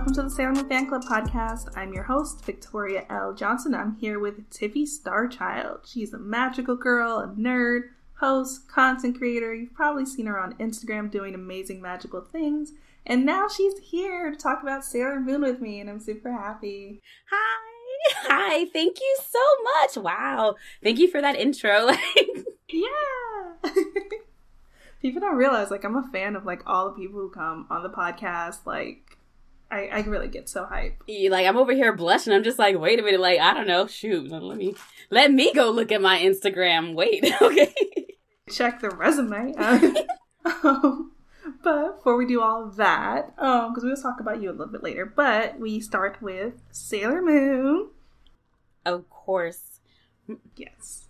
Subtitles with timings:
[0.00, 1.76] Welcome to the Sailor Moon Fan Club podcast.
[1.76, 3.34] I'm your host, Victoria L.
[3.34, 3.74] Johnson.
[3.74, 5.80] I'm here with Tiffy Starchild.
[5.84, 9.52] She's a magical girl, a nerd, host, content creator.
[9.52, 12.72] You've probably seen her on Instagram doing amazing magical things.
[13.04, 17.02] And now she's here to talk about Sailor Moon with me, and I'm super happy.
[17.30, 18.22] Hi.
[18.22, 18.64] Hi.
[18.72, 20.02] Thank you so much.
[20.02, 20.56] Wow.
[20.82, 21.90] Thank you for that intro.
[22.70, 23.70] yeah.
[25.02, 27.82] people don't realize like I'm a fan of like all the people who come on
[27.82, 28.64] the podcast.
[28.64, 29.18] Like
[29.70, 31.30] I, I really get so hyped.
[31.30, 32.32] Like I'm over here blushing.
[32.32, 33.20] I'm just like, wait a minute.
[33.20, 33.86] Like I don't know.
[33.86, 34.74] Shoot, let me
[35.10, 36.94] let me go look at my Instagram.
[36.94, 37.74] Wait, okay.
[38.50, 39.54] Check the resume.
[40.64, 41.12] um,
[41.62, 44.72] but before we do all that, um, because we will talk about you a little
[44.72, 47.90] bit later, but we start with Sailor Moon.
[48.84, 49.80] Of course.
[50.56, 51.06] Yes.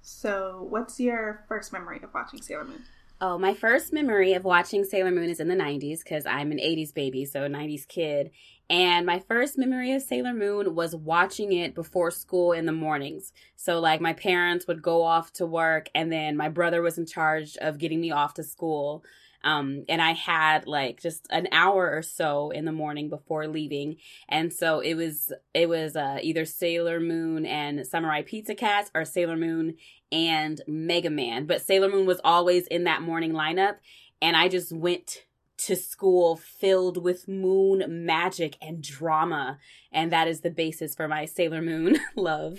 [0.00, 2.84] So, what's your first memory of watching Sailor Moon?
[3.22, 6.58] Oh, my first memory of watching Sailor Moon is in the 90s because I'm an
[6.58, 8.30] 80s baby, so a 90s kid.
[8.70, 13.34] And my first memory of Sailor Moon was watching it before school in the mornings.
[13.56, 17.04] So, like, my parents would go off to work, and then my brother was in
[17.04, 19.04] charge of getting me off to school.
[19.42, 23.96] Um, and I had like just an hour or so in the morning before leaving.
[24.28, 29.04] And so it was, it was, uh, either Sailor Moon and Samurai Pizza Cats or
[29.04, 29.76] Sailor Moon
[30.12, 31.46] and Mega Man.
[31.46, 33.76] But Sailor Moon was always in that morning lineup.
[34.22, 35.24] And I just went
[35.66, 39.58] to school filled with moon magic and drama.
[39.92, 42.58] And that is the basis for my Sailor Moon love.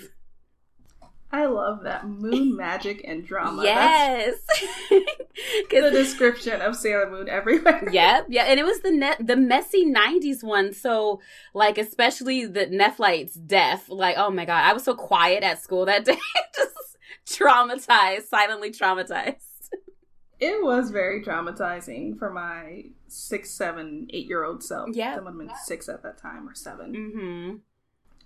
[1.33, 3.63] I love that moon magic and drama.
[3.63, 4.35] Yes,
[4.89, 7.87] the description of Sailor Moon everywhere.
[7.89, 10.73] Yep, yeah, and it was the net the messy '90s one.
[10.73, 11.21] So,
[11.53, 13.87] like, especially the Nephlite's death.
[13.89, 16.17] Like, oh my god, I was so quiet at school that day,
[16.55, 16.97] just
[17.39, 19.35] traumatized, silently traumatized.
[20.41, 24.89] It was very traumatizing for my six, seven, eight year old self.
[24.91, 27.55] Yeah, have been six at that time or 7 mm-hmm.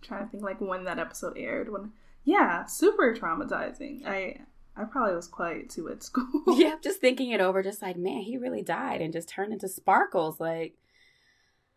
[0.02, 1.92] Trying to think like when that episode aired when
[2.26, 4.06] yeah, super traumatizing.
[4.06, 4.42] I
[4.76, 6.44] I probably was quiet too at school.
[6.48, 9.70] yeah, just thinking it over, just like, man, he really died and just turned into
[9.70, 10.40] sparkles.
[10.40, 10.74] Like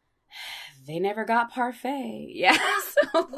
[0.87, 2.33] they never got parfait.
[2.35, 2.59] Yeah.
[3.13, 3.31] So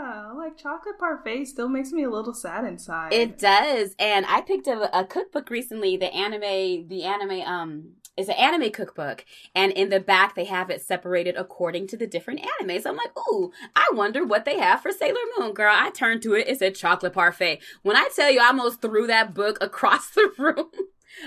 [0.00, 3.12] yeah, like chocolate parfait still makes me a little sad inside.
[3.12, 3.94] It does.
[3.98, 8.36] And I picked up a, a cookbook recently, the anime the anime um it's an
[8.36, 12.86] anime cookbook, and in the back they have it separated according to the different animes.
[12.86, 15.74] I'm like, ooh, I wonder what they have for Sailor Moon, girl.
[15.74, 17.60] I turned to it, it said chocolate parfait.
[17.82, 20.70] When I tell you, I almost threw that book across the room.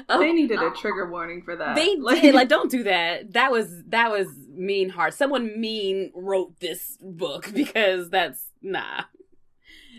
[0.09, 1.75] Oh, they needed a trigger warning for that.
[1.75, 2.33] They like, did.
[2.33, 3.33] Like, don't do that.
[3.33, 5.13] That was that was mean hard.
[5.13, 9.03] Someone mean wrote this book because that's nah.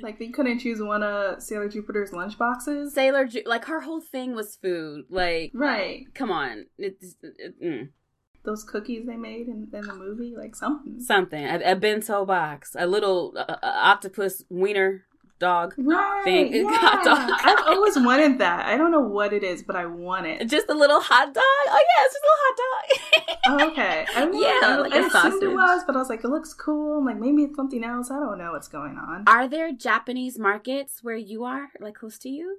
[0.03, 2.95] Like they couldn't choose one of Sailor Jupiter's lunch boxes.
[2.95, 5.05] Sailor, Ju- like her whole thing was food.
[5.09, 6.07] Like, right?
[6.15, 7.89] Come on, it's, it, mm.
[8.45, 11.45] those cookies they made in, in, the movie, like something, something.
[11.45, 15.05] A, a bento box, a little uh, octopus wiener
[15.39, 16.53] dog right, thing.
[16.55, 16.71] Yeah.
[16.71, 17.41] Hot dog.
[17.45, 18.67] I've always wanted that.
[18.67, 20.49] I don't know what it is, but I want it.
[20.49, 21.45] Just a little hot dog.
[21.45, 23.21] Oh yeah, it's just a little hot dog.
[23.49, 24.07] oh, okay.
[24.15, 26.99] I yeah, like I assumed it was, but I was like, it looks cool.
[26.99, 28.11] I'm like, maybe it's something else.
[28.11, 29.25] I don't know what's going on.
[29.27, 32.59] Are there Japanese markets where you are, like close to you?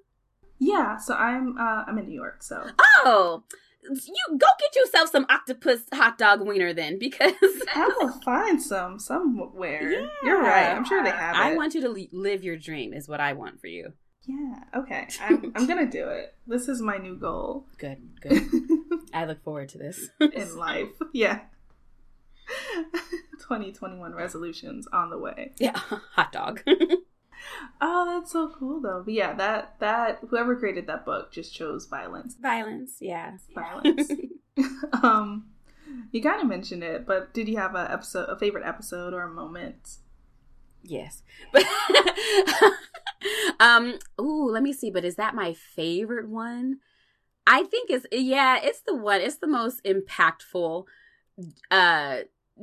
[0.60, 2.66] Yeah, so I'm uh, I'm in New York, so
[3.04, 3.44] oh,
[3.90, 7.34] you go get yourself some octopus hot dog wiener then because
[7.76, 9.92] I will find some somewhere.
[9.92, 10.08] Yeah.
[10.24, 10.72] You're right.
[10.72, 11.40] I'm sure they have it.
[11.40, 13.94] I want you to live your dream is what I want for you.
[14.28, 14.64] Yeah.
[14.76, 15.08] Okay.
[15.22, 16.34] I'm, I'm gonna do it.
[16.48, 17.68] This is my new goal.
[17.78, 17.98] Good.
[18.22, 18.44] Good.
[19.16, 20.90] I look forward to this in life.
[21.14, 21.40] Yeah.
[23.40, 25.54] 2021 resolutions on the way.
[25.58, 25.76] Yeah.
[25.80, 26.62] Hot dog.
[27.80, 29.04] Oh, that's so cool though.
[29.06, 32.36] But yeah, that that whoever created that book just chose violence.
[32.42, 33.38] Violence, yeah.
[33.54, 34.12] Violence.
[35.02, 35.46] um
[36.12, 39.22] you kind of mentioned it, but did you have a episode a favorite episode or
[39.22, 39.98] a moment?
[40.84, 41.24] Yes.
[41.54, 41.66] But
[43.60, 46.80] um ooh, let me see, but is that my favorite one?
[47.48, 49.22] I think it's yeah, it's the one.
[49.22, 50.86] It's the most impactful
[51.70, 52.18] uh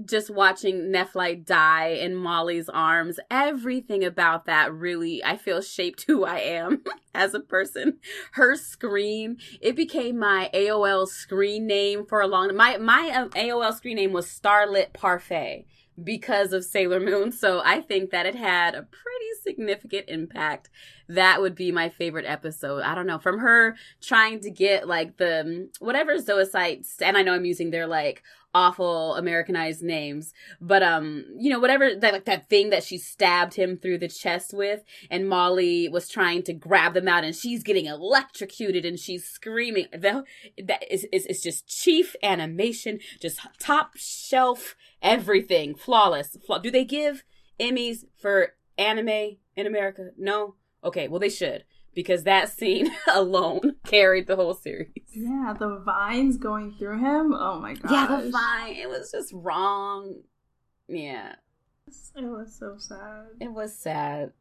[0.06, 6.24] just watching Nephlite die in Molly's arms, everything about that really, I feel, shaped who
[6.24, 6.82] I am
[7.14, 7.98] as a person.
[8.32, 13.74] Her scream, it became my AOL screen name for a long My my um, AOL
[13.74, 15.66] screen name was Starlit Parfait
[16.02, 17.30] because of Sailor Moon.
[17.30, 20.70] So I think that it had a pretty significant impact,
[21.08, 22.82] that would be my favorite episode.
[22.82, 27.34] I don't know, from her trying to get like the whatever zoocytes, and I know
[27.34, 28.22] I'm using their like
[28.54, 33.54] awful Americanized names, but um, you know, whatever that like that thing that she stabbed
[33.54, 37.62] him through the chest with, and Molly was trying to grab them out, and she's
[37.62, 39.86] getting electrocuted, and she's screaming.
[39.92, 40.24] That
[40.62, 46.36] that is is is just chief animation, just top shelf everything, flawless.
[46.62, 47.24] Do they give
[47.58, 50.10] Emmys for anime in America?
[50.16, 50.54] No.
[50.84, 51.64] Okay, well they should
[51.94, 54.90] because that scene alone carried the whole series.
[55.12, 57.34] Yeah, the vines going through him.
[57.34, 57.90] Oh my god.
[57.90, 58.76] Yeah, the vine.
[58.76, 60.22] It was just wrong.
[60.88, 61.34] Yeah.
[62.16, 63.26] It was so sad.
[63.40, 64.32] It was sad.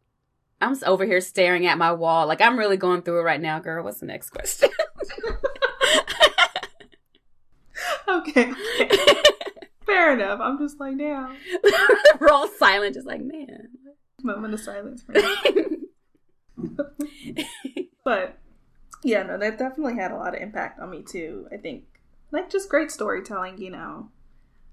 [0.62, 2.28] I'm over here staring at my wall.
[2.28, 3.84] Like I'm really going through it right now, girl.
[3.84, 4.70] What's the next question?
[8.08, 8.52] okay.
[8.80, 9.14] okay.
[9.86, 10.40] Fair enough.
[10.40, 11.36] I'm just like, damn.
[12.20, 13.70] We're all silent, just like, man.
[14.24, 15.26] Moment of silence for me.
[18.04, 18.38] but
[19.04, 21.48] yeah, no, that definitely had a lot of impact on me too.
[21.52, 21.84] I think
[22.32, 24.10] like just great storytelling, you know.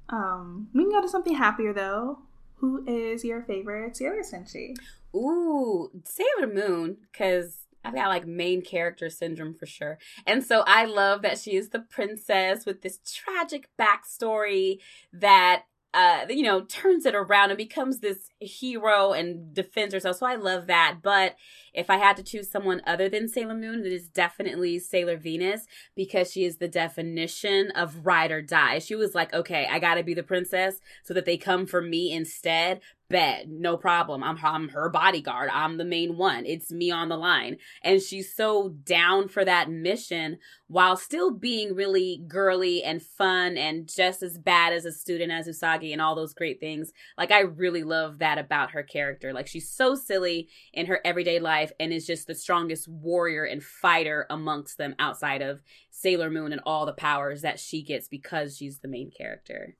[0.09, 2.21] Um, we can go to something happier though.
[2.57, 4.75] Who is your favorite Sailor Senshi?
[5.15, 9.99] Ooh, Sailor Moon, because I've got like main character syndrome for sure.
[10.27, 14.79] And so I love that she is the princess with this tragic backstory
[15.13, 15.65] that
[15.95, 20.17] uh, you know, turns it around and becomes this hero and defends herself.
[20.17, 20.99] So I love that.
[21.03, 21.37] But
[21.79, 25.67] if I had to choose someone other than Sailor Moon, it is definitely Sailor Venus
[25.95, 28.81] because she is the definition of ride or die.
[28.81, 32.13] She was like, okay, I gotta be the princess so that they come for me
[32.13, 32.81] instead.
[33.11, 34.23] Bet no problem.
[34.23, 35.49] I'm, I'm her bodyguard.
[35.51, 36.45] I'm the main one.
[36.45, 37.57] It's me on the line.
[37.83, 43.89] And she's so down for that mission while still being really girly and fun and
[43.89, 46.93] just as bad as a student as usagi and all those great things.
[47.17, 49.33] Like i really love that about her character.
[49.33, 53.63] Like she's so silly in her everyday life and is just the strongest warrior and
[53.63, 58.57] fighter amongst them outside of sailor moon and all the powers that she gets because
[58.57, 59.77] she's the main character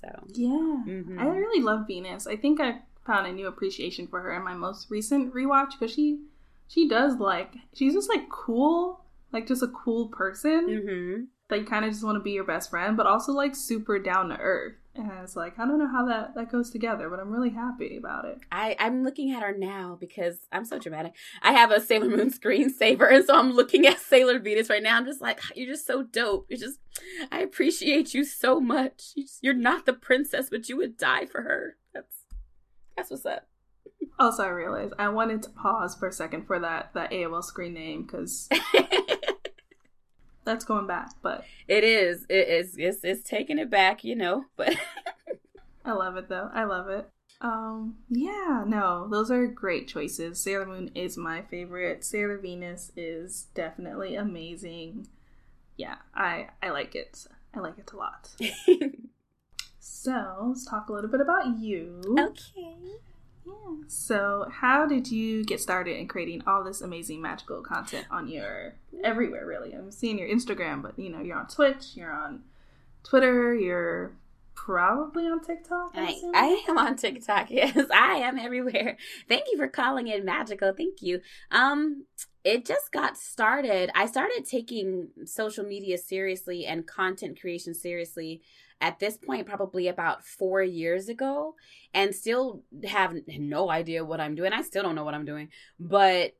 [0.00, 1.18] so yeah, mm-hmm.
[1.18, 2.26] I really love Venus.
[2.26, 5.94] I think I found a new appreciation for her in my most recent rewatch because
[5.94, 6.20] she
[6.68, 11.22] she does like she's just like cool, like just a cool person mm-hmm.
[11.48, 13.98] that you kind of just want to be your best friend, but also like super
[13.98, 14.74] down to earth.
[14.94, 17.96] And it's like I don't know how that that goes together, but I'm really happy
[17.96, 18.38] about it.
[18.50, 21.14] I I'm looking at her now because I'm so dramatic.
[21.42, 24.96] I have a Sailor Moon screensaver, and so I'm looking at Sailor Venus right now.
[24.96, 26.46] I'm just like, you're just so dope.
[26.48, 26.80] You're just,
[27.30, 29.12] I appreciate you so much.
[29.14, 31.76] You just, you're not the princess, but you would die for her.
[31.94, 32.16] That's
[32.96, 33.46] that's what's up.
[34.18, 37.74] Also, I realized I wanted to pause for a second for that that AOL screen
[37.74, 38.48] name because
[40.44, 42.26] that's going back, but it is.
[42.28, 42.76] It is.
[42.78, 44.44] It's, it's taking it back, you know.
[44.56, 44.76] But
[45.84, 46.50] I love it though.
[46.52, 47.08] I love it.
[47.40, 50.38] Um, yeah, no, those are great choices.
[50.38, 52.04] Sailor Moon is my favorite.
[52.04, 55.08] Sailor Venus is definitely amazing.
[55.76, 57.26] Yeah, I I like it.
[57.54, 58.28] I like it a lot.
[59.80, 62.02] so let's talk a little bit about you.
[62.18, 62.98] Okay.
[63.46, 63.76] Yeah.
[63.88, 68.74] So, how did you get started in creating all this amazing magical content on your
[69.02, 69.46] everywhere?
[69.46, 72.42] Really, I'm seeing your Instagram, but you know, you're on Twitch, you're on
[73.02, 74.12] Twitter, you're
[74.54, 75.92] probably on TikTok.
[75.94, 77.50] I, I am on TikTok.
[77.50, 78.96] Yes, I am everywhere.
[79.28, 80.72] Thank you for calling it magical.
[80.76, 81.20] Thank you.
[81.50, 82.04] Um,
[82.44, 83.90] it just got started.
[83.94, 88.42] I started taking social media seriously and content creation seriously
[88.80, 91.54] at this point probably about four years ago
[91.92, 94.52] and still have no idea what i'm doing.
[94.52, 95.48] I still don't know what i'm doing.
[95.78, 96.32] But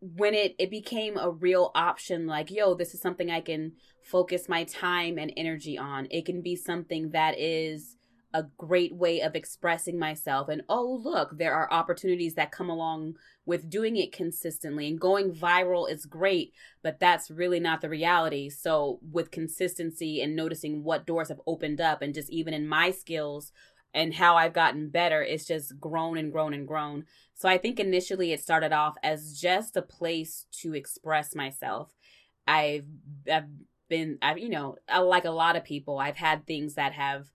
[0.00, 3.72] when it it became a real option like yo this is something i can
[4.04, 6.06] focus my time and energy on.
[6.10, 7.93] It can be something that is
[8.34, 10.48] a great way of expressing myself.
[10.48, 13.14] And oh look there are opportunities that come along
[13.46, 18.50] with doing it consistently and going viral is great but that's really not the reality.
[18.50, 22.90] So with consistency and noticing what doors have opened up and just even in my
[22.90, 23.52] skills
[23.94, 27.04] and how I've gotten better it's just grown and grown and grown.
[27.34, 31.94] So I think initially it started off as just a place to express myself.
[32.48, 32.86] I've
[33.32, 33.46] I've
[33.88, 37.28] been I've you know like a lot of people I've had things that have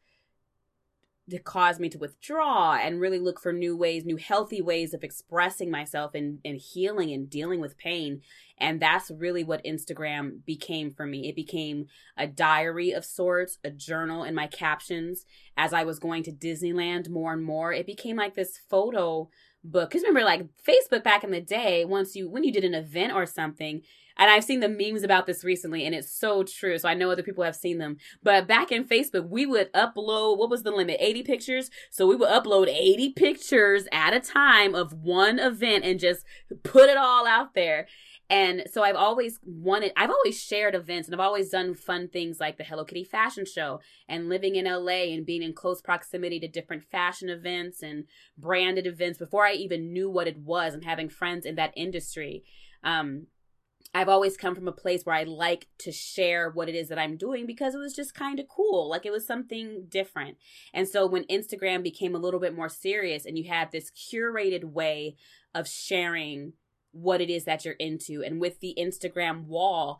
[1.29, 5.03] to cause me to withdraw and really look for new ways, new healthy ways of
[5.03, 8.21] expressing myself and, and healing and dealing with pain.
[8.57, 11.29] And that's really what Instagram became for me.
[11.29, 11.85] It became
[12.17, 15.25] a diary of sorts, a journal in my captions.
[15.55, 19.29] As I was going to Disneyland more and more, it became like this photo
[19.63, 19.89] book.
[19.89, 23.13] Because remember, like Facebook back in the day, once you when you did an event
[23.13, 23.81] or something,
[24.19, 26.77] and I've seen the memes about this recently, and it's so true.
[26.77, 27.97] So I know other people have seen them.
[28.21, 30.97] But back in Facebook, we would upload what was the limit?
[30.99, 31.69] 80 pictures.
[31.89, 36.25] So we would upload 80 pictures at a time of one event and just
[36.63, 37.87] put it all out there.
[38.29, 42.39] And so I've always wanted, I've always shared events and I've always done fun things
[42.39, 46.39] like the Hello Kitty fashion show and living in LA and being in close proximity
[46.41, 48.05] to different fashion events and
[48.37, 52.43] branded events before I even knew what it was and having friends in that industry.
[52.83, 53.27] Um,
[53.93, 56.99] I've always come from a place where I like to share what it is that
[56.99, 58.87] I'm doing because it was just kind of cool.
[58.87, 60.37] Like it was something different.
[60.73, 64.65] And so when Instagram became a little bit more serious and you had this curated
[64.65, 65.15] way
[65.55, 66.53] of sharing
[66.91, 68.23] what it is that you're into.
[68.23, 69.99] And with the Instagram wall,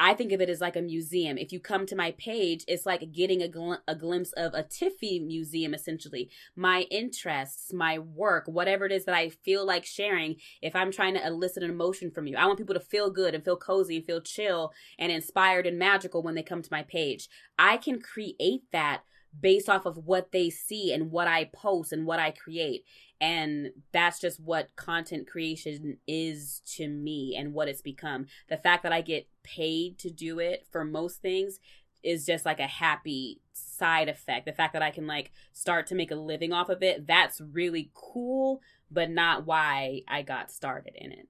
[0.00, 1.38] I think of it as like a museum.
[1.38, 4.64] If you come to my page, it's like getting a, gl- a glimpse of a
[4.64, 6.28] Tiffy museum, essentially.
[6.56, 11.14] My interests, my work, whatever it is that I feel like sharing, if I'm trying
[11.14, 13.96] to elicit an emotion from you, I want people to feel good and feel cozy
[13.96, 17.28] and feel chill and inspired and magical when they come to my page.
[17.56, 19.02] I can create that
[19.40, 22.84] based off of what they see and what I post and what I create.
[23.24, 28.26] And that's just what content creation is to me and what it's become.
[28.50, 31.58] The fact that I get paid to do it for most things
[32.02, 34.44] is just like a happy side effect.
[34.44, 37.40] The fact that I can like start to make a living off of it, that's
[37.40, 41.26] really cool, but not why I got started in it.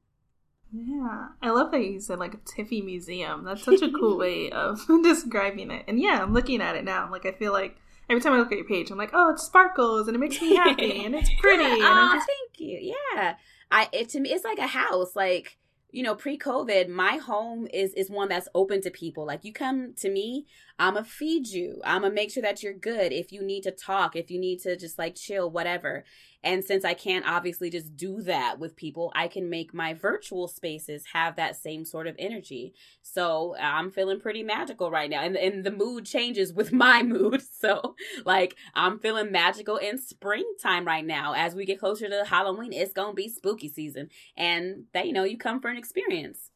[0.72, 3.44] Yeah, I love that you said like a Tiffy museum.
[3.44, 5.84] That's such a cool way of describing it.
[5.86, 7.08] And yeah, I'm looking at it now.
[7.08, 7.76] Like I feel like
[8.08, 10.40] every time I look at your page, I'm like, oh, it sparkles and it makes
[10.40, 11.64] me happy and it's pretty.
[11.64, 12.26] and oh, just...
[12.26, 12.94] thank you.
[13.14, 13.34] Yeah,
[13.70, 15.14] I it to me it's like a house.
[15.14, 15.58] Like
[15.90, 19.24] you know, pre-COVID, my home is is one that's open to people.
[19.24, 20.46] Like you come to me,
[20.78, 21.80] I'ma feed you.
[21.84, 23.12] I'ma make sure that you're good.
[23.12, 26.04] If you need to talk, if you need to just like chill, whatever.
[26.42, 30.46] And since I can't obviously just do that with people, I can make my virtual
[30.46, 32.74] spaces have that same sort of energy.
[33.02, 35.22] So I'm feeling pretty magical right now.
[35.22, 37.42] And, and the mood changes with my mood.
[37.42, 37.94] So,
[38.26, 41.32] like, I'm feeling magical in springtime right now.
[41.34, 44.10] As we get closer to Halloween, it's going to be spooky season.
[44.36, 46.50] And that, you know, you come for an experience.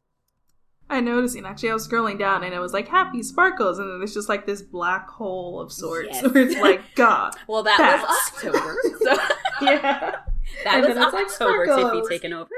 [0.90, 3.90] I noticed, and actually, I was scrolling down, and it was like happy sparkles, and
[3.90, 6.22] then it's just like this black hole of sorts, yes.
[6.32, 7.34] where it's like God.
[7.46, 8.32] well, that bats.
[8.42, 10.16] was October, so yeah,
[10.64, 11.66] that and was October.
[11.66, 12.50] Like Tiffy taking over,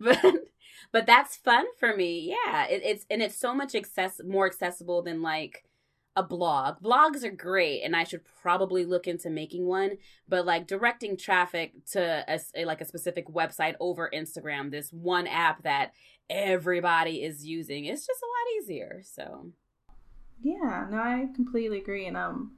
[0.00, 0.34] but
[0.92, 2.34] but that's fun for me.
[2.44, 5.64] Yeah, it, it's and it's so much access more accessible than like
[6.18, 6.82] a blog.
[6.82, 9.98] Blogs are great, and I should probably look into making one.
[10.28, 15.62] But like directing traffic to a, like a specific website over Instagram, this one app
[15.62, 15.92] that
[16.28, 17.84] everybody is using.
[17.84, 19.02] It's just a lot easier.
[19.04, 19.52] So,
[20.42, 22.06] yeah, no, I completely agree.
[22.06, 22.56] And um,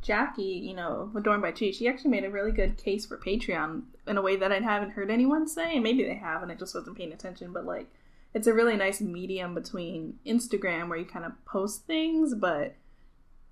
[0.00, 3.82] Jackie, you know, Adorned by Chi, she actually made a really good case for Patreon
[4.06, 5.74] in a way that I haven't heard anyone say.
[5.74, 7.52] And maybe they have, and I just wasn't paying attention.
[7.52, 7.88] But like,
[8.34, 12.74] it's a really nice medium between Instagram, where you kind of post things, but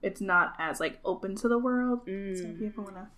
[0.02, 2.06] it's not as like open to the world.
[2.06, 2.36] Mm.
[2.36, 3.10] So wanna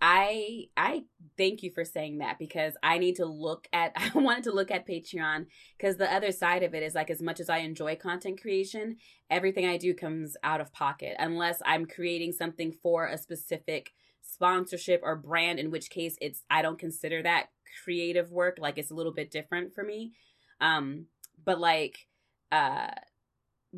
[0.00, 1.04] I I
[1.36, 4.70] thank you for saying that because I need to look at I wanted to look
[4.70, 7.96] at Patreon because the other side of it is like as much as I enjoy
[7.96, 8.96] content creation,
[9.30, 13.92] everything I do comes out of pocket unless I'm creating something for a specific
[14.22, 17.48] sponsorship or brand in which case it's I don't consider that
[17.82, 20.12] creative work like it's a little bit different for me.
[20.60, 21.06] Um
[21.44, 22.06] but like
[22.52, 22.90] uh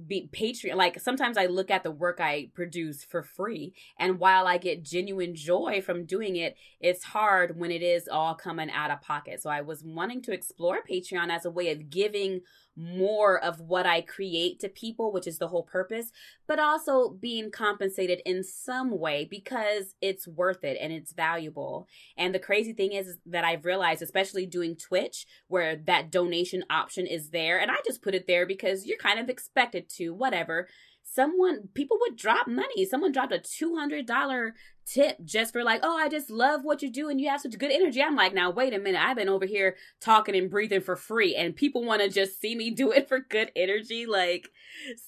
[0.07, 4.47] be patreon like sometimes i look at the work i produce for free and while
[4.47, 8.91] i get genuine joy from doing it it's hard when it is all coming out
[8.91, 9.43] of pocket.
[9.43, 12.43] So i was wanting to explore patreon as a way of giving
[12.77, 16.13] more of what I create to people, which is the whole purpose,
[16.47, 21.89] but also being compensated in some way because it's worth it and it's valuable.
[22.17, 27.07] And the crazy thing is, that I've realized, especially doing Twitch, where that donation option
[27.07, 30.69] is there, and I just put it there because you're kind of expected to, whatever
[31.13, 32.85] someone people would drop money.
[32.85, 34.53] Someone dropped a $200
[34.87, 37.57] tip just for like oh i just love what you do and you have such
[37.59, 38.03] good energy.
[38.03, 39.01] I'm like now wait a minute.
[39.01, 42.55] I've been over here talking and breathing for free and people want to just see
[42.55, 44.07] me do it for good energy.
[44.07, 44.49] Like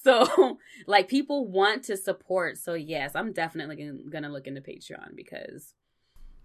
[0.02, 2.58] so like people want to support.
[2.58, 5.74] So yes i'm definitely gonna look into patreon because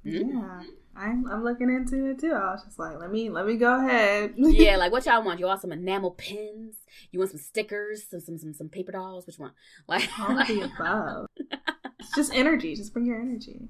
[0.08, 0.38] Hmm?
[0.38, 0.64] yeah,
[0.96, 2.32] I'm I'm looking into it too.
[2.32, 4.36] I was just like, let me let me go ahead.
[4.38, 5.40] yeah, like what y'all want?
[5.40, 6.78] You want some enamel pins?
[7.12, 8.08] You want some stickers?
[8.10, 9.28] Some some some, some paper dolls?
[9.28, 9.52] Which one?
[9.88, 11.28] Like all of the above.
[12.00, 12.76] it's just energy.
[12.76, 13.68] Just bring your energy.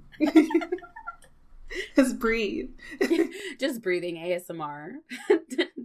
[1.95, 2.69] just breathe.
[3.59, 4.97] just breathing ASMR.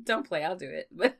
[0.04, 0.44] Don't play.
[0.44, 0.88] I'll do it.
[0.92, 1.18] But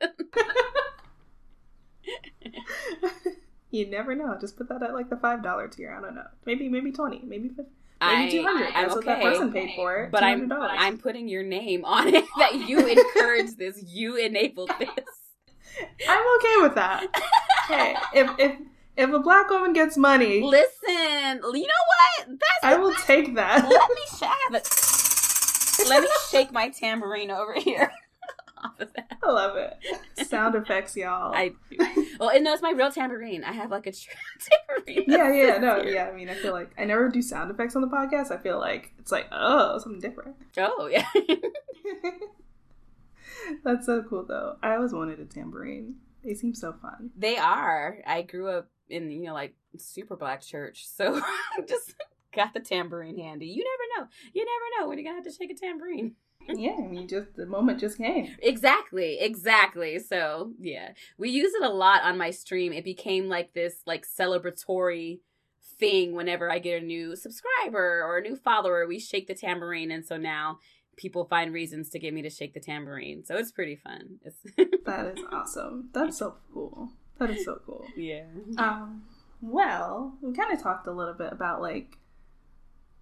[3.71, 4.37] you never know.
[4.39, 5.91] Just put that at like the five dollar tier.
[5.97, 6.27] I don't know.
[6.45, 7.23] Maybe maybe twenty.
[7.25, 7.63] Maybe 50.
[8.07, 8.67] Maybe two hundred.
[8.73, 9.29] That's I'm what that okay.
[9.29, 10.11] person paid for it.
[10.11, 14.89] But I'm I'm putting your name on it that you encouraged this, you enabled this.
[16.07, 17.07] I'm okay with that.
[17.67, 18.57] hey, if if
[18.95, 22.27] if a black woman gets money, Listen, you know what?
[22.27, 23.67] That's I will take that.
[23.67, 25.89] let me shake.
[25.89, 27.91] Let me shake my tambourine over here.
[28.63, 29.17] Off of that.
[29.21, 30.27] I love it.
[30.27, 31.33] Sound effects, y'all.
[31.33, 31.53] I
[32.19, 33.43] well, and no, it's my real tambourine.
[33.43, 35.05] I have like a true tambourine.
[35.07, 35.93] yeah, yeah, no, here.
[35.93, 36.05] yeah.
[36.07, 38.31] I mean, I feel like I never do sound effects on the podcast.
[38.31, 40.35] I feel like it's like, oh, something different.
[40.57, 41.05] Oh yeah.
[43.63, 44.57] That's so cool, though.
[44.63, 45.95] I always wanted a tambourine.
[46.23, 47.11] They seem so fun.
[47.17, 47.97] They are.
[48.07, 51.21] I grew up in you know like super black church, so
[51.67, 51.95] just
[52.33, 53.47] got the tambourine handy.
[53.47, 54.09] You never know.
[54.33, 56.15] You never know when you're gonna have to shake a tambourine.
[56.55, 58.35] Yeah, I mean, just the moment just came.
[58.41, 59.99] Exactly, exactly.
[59.99, 62.73] So yeah, we use it a lot on my stream.
[62.73, 65.19] It became like this like celebratory
[65.79, 68.85] thing whenever I get a new subscriber or a new follower.
[68.87, 70.59] We shake the tambourine, and so now
[70.95, 73.23] people find reasons to get me to shake the tambourine.
[73.25, 74.19] So it's pretty fun.
[74.23, 74.37] It's
[74.85, 75.89] That is awesome.
[75.93, 76.89] That's so cool.
[77.19, 77.85] That is so cool.
[77.95, 78.25] yeah.
[78.57, 79.03] Um,
[79.41, 81.97] well, we kind of talked a little bit about like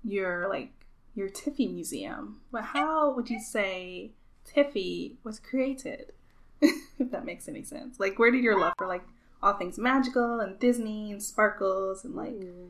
[0.03, 0.71] your like
[1.15, 4.11] your Tiffy museum, but how would you say
[4.45, 6.13] Tiffy was created?
[6.61, 7.99] if that makes any sense.
[7.99, 9.03] Like, where did your love for like
[9.41, 12.69] all things magical and Disney and sparkles and like mm.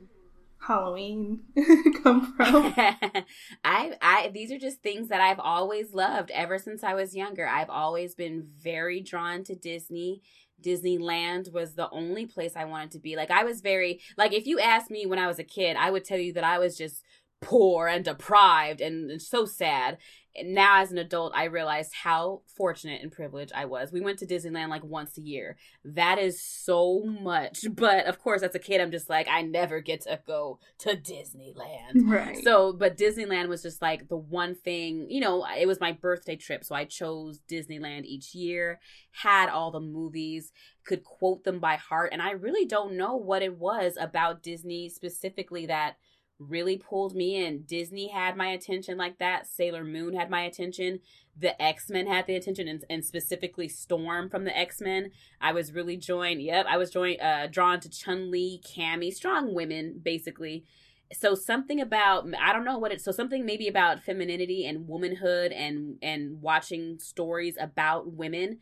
[0.60, 1.42] Halloween
[2.04, 2.74] come from?
[3.66, 7.48] I I these are just things that I've always loved ever since I was younger.
[7.48, 10.22] I've always been very drawn to Disney.
[10.62, 13.16] Disneyland was the only place I wanted to be.
[13.16, 15.92] Like I was very like if you asked me when I was a kid, I
[15.92, 17.04] would tell you that I was just
[17.42, 19.98] poor and deprived and, and so sad.
[20.34, 23.92] And now as an adult, I realized how fortunate and privileged I was.
[23.92, 25.58] We went to Disneyland like once a year.
[25.84, 27.66] That is so much.
[27.82, 30.90] But of course, as a kid, I'm just like, I never get to go to
[30.90, 32.06] Disneyland.
[32.06, 32.38] right.
[32.44, 36.36] So, but Disneyland was just like the one thing, you know, it was my birthday
[36.36, 36.64] trip.
[36.64, 38.80] So I chose Disneyland each year,
[39.12, 40.52] had all the movies,
[40.86, 42.12] could quote them by heart.
[42.14, 45.96] And I really don't know what it was about Disney specifically that
[46.42, 47.64] really pulled me in.
[47.64, 49.48] Disney had my attention like that.
[49.48, 51.00] Sailor Moon had my attention.
[51.38, 55.12] The X Men had the attention, and, and specifically Storm from the X Men.
[55.40, 56.42] I was really joined.
[56.42, 60.66] Yep, I was joined, uh, drawn to Chun Li, Cammy, strong women, basically
[61.14, 65.52] so something about i don't know what it so something maybe about femininity and womanhood
[65.52, 68.60] and and watching stories about women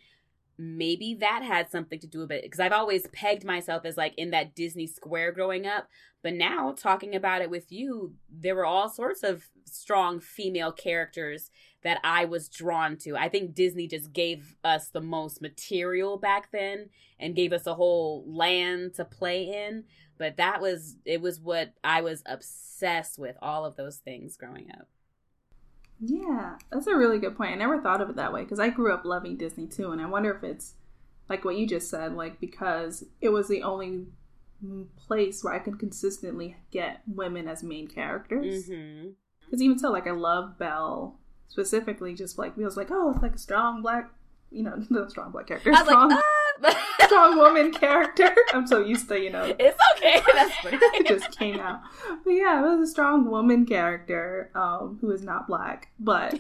[0.60, 4.14] maybe that had something to do with it because i've always pegged myself as like
[4.18, 5.88] in that disney square growing up
[6.22, 11.50] but now talking about it with you there were all sorts of strong female characters
[11.82, 13.16] that i was drawn to.
[13.16, 17.76] I think disney just gave us the most material back then and gave us a
[17.76, 19.86] whole land to play in
[20.18, 24.70] but that was it was what i was obsessed with all of those things growing
[24.78, 24.90] up
[26.02, 27.52] Yeah, that's a really good point.
[27.52, 30.02] I never thought of it that way because I grew up loving Disney too, and
[30.02, 30.76] I wonder if it's
[31.28, 34.08] like what you just said, like because it was the only
[34.98, 38.70] place where I could consistently get women as main characters.
[38.70, 39.10] mm-hmm.
[39.46, 43.36] Because even so, like I love Belle specifically, just like feels like oh, it's like
[43.36, 44.12] a strong black,
[44.52, 46.24] you know, not strong black character, i was strong, like
[46.64, 46.86] ah!
[47.10, 48.34] strong woman character.
[48.54, 51.82] I'm so used to you know it's okay that's funny it just came out.
[52.24, 56.36] But yeah, it was a strong woman character um, who is not black, but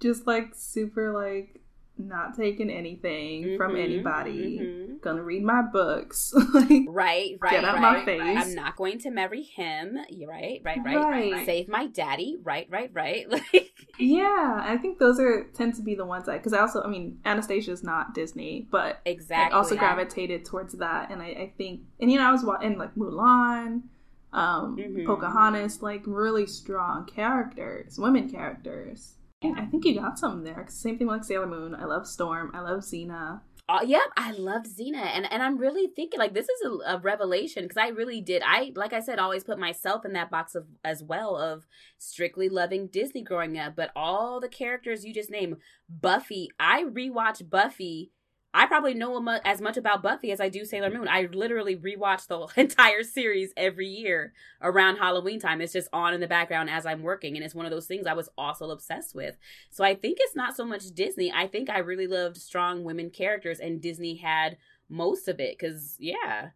[0.00, 1.60] just like super like
[2.00, 4.58] not taking anything from Mhm, anybody.
[4.60, 5.00] mhm.
[5.00, 6.32] Gonna read my books.
[6.54, 8.04] like, right right Get out right, my right.
[8.06, 8.36] face.
[8.48, 10.96] i'm not going to marry him You're right right right,
[11.32, 11.46] Right.
[11.46, 15.94] save my daddy right right right like yeah, I think those are tend to be
[15.94, 19.56] the ones I because I also I mean Anastasia is not Disney, but exactly I
[19.58, 22.94] also gravitated towards that, and I, I think and you know I was watching like
[22.94, 23.82] Mulan.
[24.30, 25.06] Um, Mhm.
[25.06, 29.14] Pocahontas, like really strong characters, women characters.
[29.40, 30.66] Yeah, I think you got some there.
[30.68, 31.74] Same thing like Sailor Moon.
[31.74, 32.50] I love Storm.
[32.52, 33.40] I love Xena.
[33.70, 36.98] Oh, yep, I loved Xena, and and I'm really thinking like this is a, a
[37.00, 38.42] revelation because I really did.
[38.42, 41.66] I like I said, always put myself in that box of as well of
[41.98, 43.76] strictly loving Disney growing up.
[43.76, 45.56] But all the characters you just named,
[45.88, 48.10] Buffy, I rewatch Buffy.
[48.54, 51.06] I probably know as much about Buffy as I do Sailor Moon.
[51.06, 54.32] I literally rewatch the entire series every year
[54.62, 55.60] around Halloween time.
[55.60, 58.06] It's just on in the background as I'm working, and it's one of those things
[58.06, 59.36] I was also obsessed with.
[59.70, 61.30] So I think it's not so much Disney.
[61.30, 64.56] I think I really loved strong women characters, and Disney had
[64.88, 65.58] most of it.
[65.58, 66.50] Cause yeah,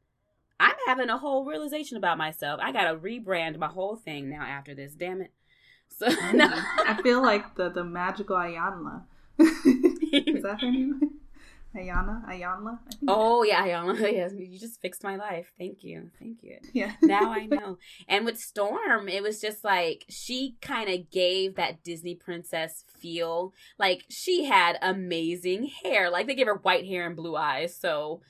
[0.59, 2.59] I'm having a whole realization about myself.
[2.63, 4.95] I gotta rebrand my whole thing now after this.
[4.95, 5.33] Damn it.
[5.95, 6.49] So no.
[6.87, 9.03] I feel like the the magical Iyanla.
[9.39, 11.21] is that her name?
[11.75, 12.79] Ayana, Iyanla.
[13.09, 13.99] Oh yeah, Ayana.
[14.13, 15.53] Yes, you just fixed my life.
[15.59, 16.59] Thank you, thank you.
[16.73, 16.93] Yeah.
[17.03, 17.79] now I know.
[18.09, 23.55] And with Storm, it was just like she kind of gave that Disney princess feel.
[23.79, 26.11] Like she had amazing hair.
[26.11, 28.21] Like they gave her white hair and blue eyes, so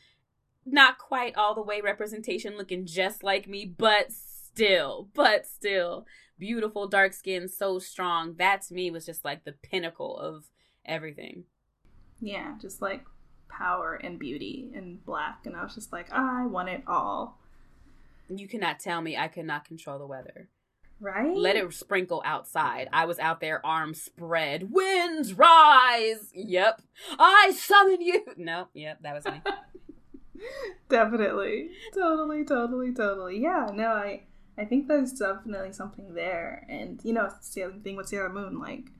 [0.64, 6.07] not quite all the way representation, looking just like me, but still, but still
[6.38, 8.35] beautiful, dark skin, so strong.
[8.37, 10.44] That to me was just like the pinnacle of
[10.85, 11.44] everything.
[12.20, 13.05] Yeah, just like
[13.57, 15.41] power and beauty and black.
[15.45, 17.38] And I was just like, I want it all.
[18.29, 20.49] You cannot tell me I could not control the weather.
[21.01, 21.37] Right?
[21.37, 22.88] Let it sprinkle outside.
[22.93, 24.71] I was out there, arms spread.
[24.71, 26.31] Winds rise!
[26.33, 26.81] Yep.
[27.19, 28.25] I summon you!
[28.37, 29.43] No, yep, that was me.
[30.88, 31.71] definitely.
[31.93, 33.41] Totally, totally, totally.
[33.41, 34.23] Yeah, no, I
[34.57, 36.67] I think there's definitely something there.
[36.69, 38.91] And, you know, the same thing with Sailor Moon, like,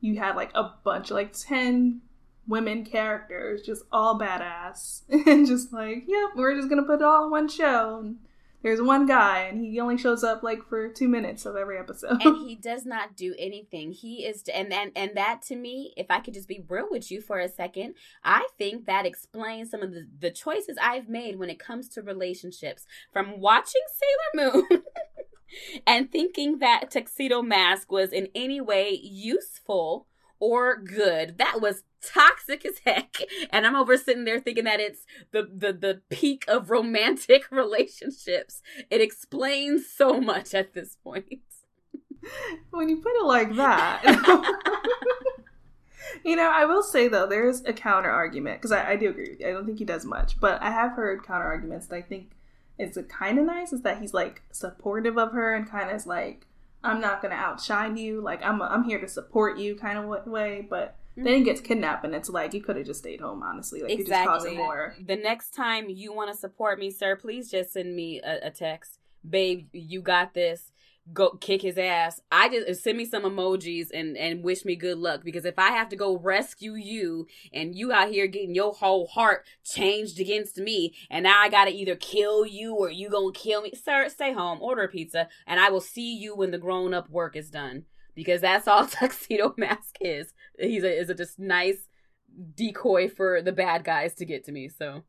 [0.00, 2.00] you had like a bunch, like 10
[2.46, 5.02] women characters, just all badass.
[5.26, 8.00] and just like, yep, we're just gonna put it all in one show.
[8.02, 8.18] And
[8.62, 12.22] there's one guy, and he only shows up like for two minutes of every episode.
[12.22, 13.92] and he does not do anything.
[13.92, 17.10] He is, and and and that to me, if I could just be real with
[17.10, 21.38] you for a second, I think that explains some of the the choices I've made
[21.38, 22.86] when it comes to relationships.
[23.12, 23.82] From watching
[24.34, 24.82] Sailor Moon.
[25.86, 30.08] and thinking that Tuxedo Mask was in any way useful
[30.40, 31.38] or good.
[31.38, 33.16] That was toxic as heck.
[33.50, 38.62] And I'm over sitting there thinking that it's the the the peak of romantic relationships.
[38.90, 41.40] It explains so much at this point.
[42.70, 44.02] when you put it like that.
[46.24, 49.36] you know, I will say though, there's a counter argument because I, I do agree.
[49.44, 52.30] I don't think he does much, but I have heard counter arguments that I think
[52.78, 53.72] is kind of nice.
[53.72, 56.46] Is that he's like supportive of her and kind of is like,
[56.82, 58.20] I'm not gonna outshine you.
[58.20, 60.66] Like I'm I'm here to support you, kind of way.
[60.68, 61.24] But mm-hmm.
[61.24, 63.42] then he gets kidnapped, and it's like you could have just stayed home.
[63.42, 64.14] Honestly, like exactly.
[64.14, 64.94] you just causing more.
[65.04, 68.50] The next time you want to support me, sir, please just send me a, a
[68.50, 68.98] text,
[69.28, 69.68] babe.
[69.72, 70.72] You got this
[71.12, 72.20] go kick his ass.
[72.32, 75.68] I just send me some emojis and and wish me good luck because if I
[75.68, 80.56] have to go rescue you and you out here getting your whole heart changed against
[80.56, 83.72] me and now I got to either kill you or you going to kill me,
[83.74, 87.10] sir, stay home, order a pizza and I will see you when the grown up
[87.10, 90.32] work is done because that's all tuxedo mask is.
[90.58, 91.88] He's a is a just nice
[92.54, 95.02] decoy for the bad guys to get to me, so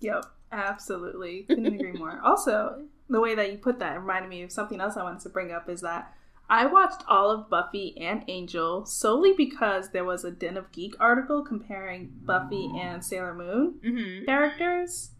[0.00, 1.42] Yep, absolutely.
[1.48, 2.20] Couldn't agree more.
[2.24, 5.28] Also, the way that you put that reminded me of something else I wanted to
[5.28, 6.14] bring up is that
[6.48, 10.94] I watched all of Buffy and Angel solely because there was a Den of Geek
[10.98, 14.24] article comparing Buffy and Sailor Moon mm-hmm.
[14.24, 15.12] characters.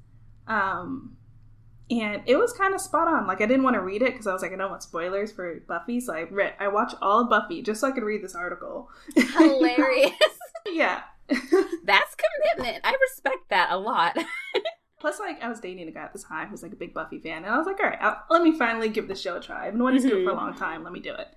[0.49, 1.16] Um,
[1.90, 3.26] and it was kind of spot on.
[3.26, 5.33] Like I didn't want to read it because I was like, I don't want spoilers
[5.33, 6.55] for Buffy, so I read.
[6.61, 8.88] I watched all of Buffy just so I could read this article.
[9.16, 10.12] Hilarious.
[10.66, 11.03] yeah.
[11.29, 12.85] That's commitment.
[12.85, 14.16] I respect that a lot.
[15.00, 16.92] Plus, like, I was dating a guy at the time who was like a big
[16.92, 19.37] Buffy fan, and I was like, all right, I'll, let me finally give the show
[19.37, 19.66] a try.
[19.66, 20.44] I've been wanting to do it for a mm-hmm.
[20.44, 20.85] long time.
[20.85, 21.29] Let me do it.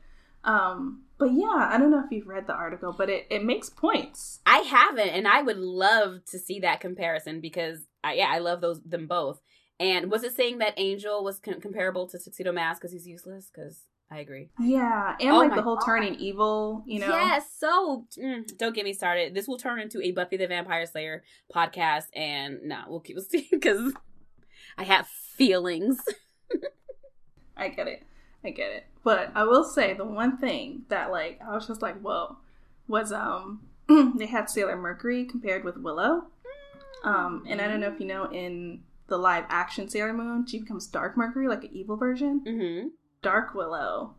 [0.43, 3.69] Um, but yeah, I don't know if you've read the article, but it, it makes
[3.69, 4.41] points.
[4.45, 8.59] I haven't, and I would love to see that comparison because, I, yeah, I love
[8.59, 9.39] those them both.
[9.79, 13.49] And was it saying that Angel was com- comparable to Tuxedo Mask because he's useless?
[13.53, 14.49] Because I agree.
[14.59, 15.85] Yeah, and oh like the whole God.
[15.85, 17.07] turning evil, you know.
[17.07, 19.33] Yes, so mm, don't get me started.
[19.33, 23.17] This will turn into a Buffy the Vampire Slayer podcast, and no, nah, we'll keep
[23.27, 23.91] seeing because
[24.77, 25.97] I have feelings.
[27.57, 28.03] I get it,
[28.43, 28.85] I get it.
[29.03, 32.37] But I will say the one thing that like I was just like, whoa,
[32.87, 33.61] was um
[34.15, 36.25] they had Sailor Mercury compared with Willow,
[37.03, 40.59] um, and I don't know if you know in the live action Sailor Moon, she
[40.59, 42.43] becomes Dark Mercury, like an evil version.
[42.47, 42.87] Mm-hmm
[43.23, 44.13] Dark Willow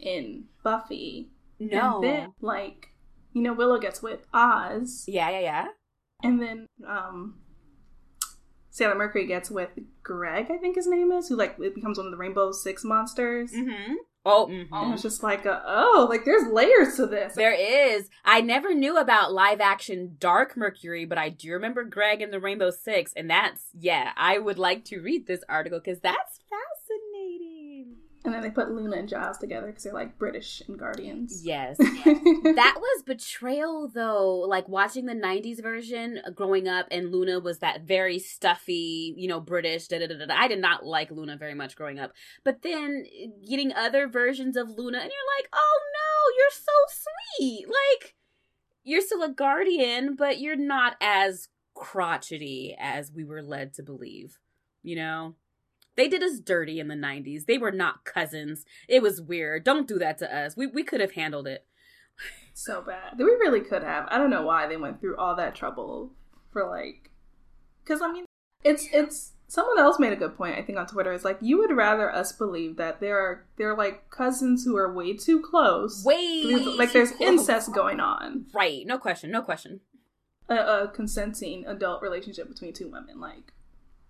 [0.00, 1.30] in Buffy.
[1.60, 1.96] No.
[1.96, 2.88] And then, like,
[3.32, 5.04] you know, Willow gets with Oz.
[5.06, 5.66] Yeah, yeah, yeah.
[6.24, 7.38] And then, um,
[8.70, 9.70] Sailor Mercury gets with
[10.02, 12.82] Greg, I think his name is, who, like, it becomes one of the Rainbow Six
[12.82, 13.52] monsters.
[13.52, 13.94] Mm-hmm.
[14.28, 14.74] Oh, mm-hmm.
[14.74, 17.34] I was just like, a, oh, like there's layers to this.
[17.34, 18.10] There is.
[18.24, 22.40] I never knew about live action Dark Mercury, but I do remember Greg and the
[22.40, 24.10] Rainbow Six, and that's yeah.
[24.16, 26.40] I would like to read this article because that's
[28.26, 31.42] and then they put Luna and Giles together because they're like British and Guardians.
[31.44, 31.76] Yes.
[31.78, 34.38] that was betrayal though.
[34.40, 39.28] Like watching the 90s version uh, growing up and Luna was that very stuffy, you
[39.28, 39.86] know, British.
[39.86, 40.34] Da, da, da, da.
[40.34, 42.12] I did not like Luna very much growing up.
[42.44, 46.72] But then uh, getting other versions of Luna and you're like, oh no, you're so
[47.38, 47.66] sweet.
[47.68, 48.14] Like,
[48.82, 54.38] you're still a Guardian, but you're not as crotchety as we were led to believe,
[54.82, 55.34] you know?
[55.96, 57.46] They did us dirty in the 90s.
[57.46, 58.64] They were not cousins.
[58.88, 59.64] It was weird.
[59.64, 60.56] Don't do that to us.
[60.56, 61.66] We we could have handled it.
[62.54, 63.18] So bad.
[63.18, 64.06] We really could have.
[64.08, 66.12] I don't know why they went through all that trouble
[66.52, 67.10] for like,
[67.84, 68.24] because I mean,
[68.64, 70.58] it's it's someone else made a good point.
[70.58, 71.12] I think on Twitter.
[71.12, 74.92] It's like you would rather us believe that there are they're like cousins who are
[74.92, 76.44] way too close, way
[76.78, 77.28] like there's close.
[77.28, 78.46] incest going on.
[78.54, 78.86] Right.
[78.86, 79.30] No question.
[79.30, 79.80] No question.
[80.48, 83.52] A, a consenting adult relationship between two women, like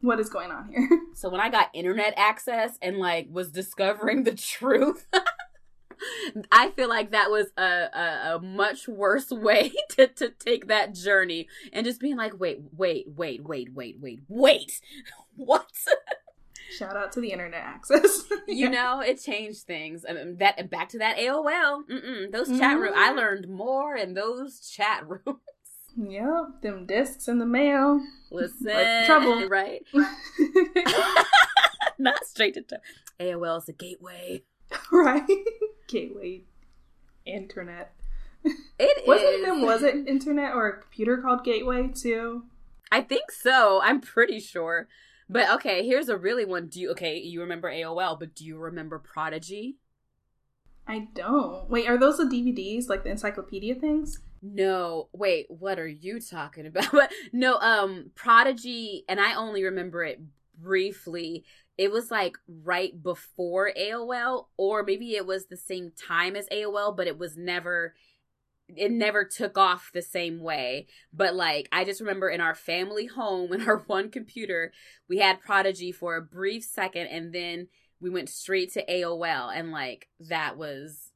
[0.01, 0.89] what is going on here?
[1.17, 5.07] So when I got internet access and like was discovering the truth,
[6.53, 10.95] I feel like that was a, a, a, much worse way to, to take that
[10.95, 14.81] journey and just being like, wait, wait, wait, wait, wait, wait, wait.
[15.37, 15.71] What?
[16.77, 18.25] Shout out to the internet access.
[18.47, 20.05] you know, it changed things.
[20.07, 21.89] I mean, that back to that AOL.
[21.89, 22.59] Mm-mm, those mm-hmm.
[22.59, 22.95] chat rooms.
[22.95, 25.41] I learned more in those chat rooms.
[25.97, 28.01] Yep, them discs in the mail.
[28.31, 29.83] Listen, like trouble, right?
[31.99, 32.81] Not straight to
[33.19, 34.43] AOL is the gateway,
[34.93, 35.27] right?
[35.89, 36.43] Gateway,
[37.25, 37.95] internet.
[38.79, 39.49] It Wasn't is.
[39.49, 42.45] It, was it internet or a computer called Gateway too?
[42.93, 43.81] I think so.
[43.83, 44.89] I'm pretty sure.
[45.29, 46.67] But okay, here's a really one.
[46.67, 47.19] Do you okay?
[47.19, 49.77] You remember AOL, but do you remember Prodigy?
[50.87, 51.69] I don't.
[51.69, 54.21] Wait, are those the DVDs, like the encyclopedia things?
[54.43, 57.11] No, wait, what are you talking about?
[57.33, 60.21] no, um, Prodigy, and I only remember it
[60.59, 61.45] briefly.
[61.79, 66.97] It was like right before AOL, or maybe it was the same time as AOL,
[66.97, 67.95] but it was never
[68.69, 70.87] it never took off the same way.
[71.13, 74.73] But like I just remember in our family home in our one computer,
[75.09, 77.69] we had Prodigy for a brief second and then
[78.01, 81.13] we went straight to AOL and like that was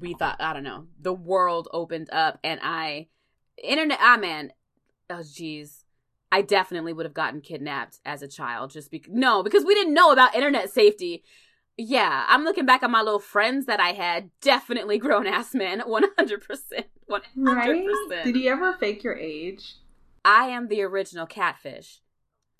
[0.00, 3.08] we thought I don't know the world opened up and I
[3.62, 4.52] internet ah man
[5.10, 5.84] oh jeez
[6.30, 9.94] I definitely would have gotten kidnapped as a child just because no because we didn't
[9.94, 11.22] know about internet safety.
[11.76, 15.80] Yeah I'm looking back on my little friends that I had definitely grown ass men
[15.80, 18.24] 100 percent 100 right?
[18.24, 19.76] did you ever fake your age?
[20.24, 22.00] I am the original catfish.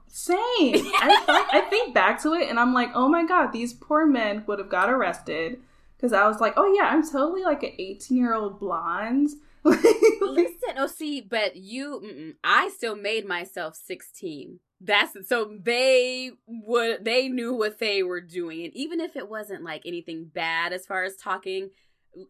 [0.07, 0.39] Same.
[0.39, 4.45] I, I think back to it and I'm like, oh my god, these poor men
[4.47, 5.61] would have got arrested
[5.99, 9.31] because I was like, oh yeah, I'm totally like an 18 year old blonde.
[9.65, 14.61] Listen, oh see, but you, I still made myself 16.
[14.81, 19.65] That's so they would they knew what they were doing, and even if it wasn't
[19.65, 21.71] like anything bad as far as talking,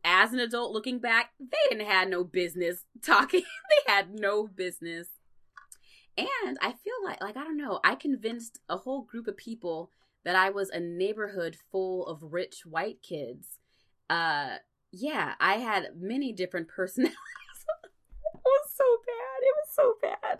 [0.02, 3.42] as an adult looking back, they didn't have no business talking.
[3.42, 5.08] they had no business.
[6.16, 9.90] And I feel like like I don't know, I convinced a whole group of people
[10.24, 13.57] that I was a neighborhood full of rich white kids
[14.10, 14.56] uh
[14.92, 17.14] yeah, I had many different personalities.
[18.34, 19.42] it was so bad.
[19.42, 20.38] It was so bad.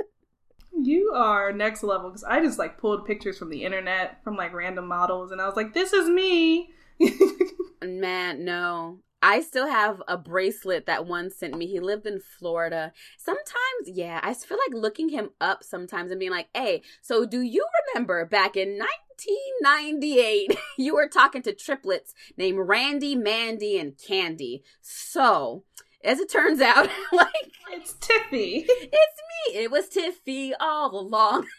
[0.81, 4.55] You are next level because I just like pulled pictures from the internet from like
[4.55, 6.71] random models and I was like, this is me.
[7.83, 9.01] Man, no.
[9.21, 11.67] I still have a bracelet that one sent me.
[11.67, 12.93] He lived in Florida.
[13.17, 13.49] Sometimes,
[13.87, 17.67] yeah, I feel like looking him up sometimes and being like, hey, so do you
[17.95, 18.79] remember back in
[19.27, 24.63] 1998, you were talking to triplets named Randy, Mandy, and Candy.
[24.81, 25.65] So,
[26.05, 28.65] as it turns out, like it's Tiffy.
[28.69, 29.55] It's me.
[29.55, 31.47] It was Tiffy all along.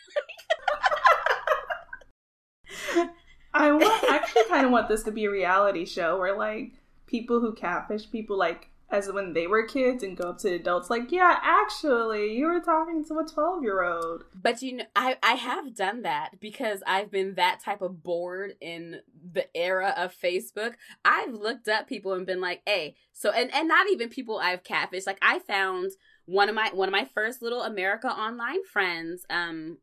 [3.54, 6.74] I want, actually kind of want this to be a reality show where like
[7.08, 10.90] people who catfish people like as when they were kids and go up to adults
[10.90, 15.18] like yeah actually you were talking to a 12 year old but you know i
[15.22, 19.00] i have done that because i've been that type of bored in
[19.32, 20.74] the era of facebook.
[21.06, 24.64] I've looked up people and been like hey so and and not even people i've
[24.64, 25.08] catfished.
[25.08, 25.92] Like i found
[26.26, 29.78] one of my one of my first little america online friends um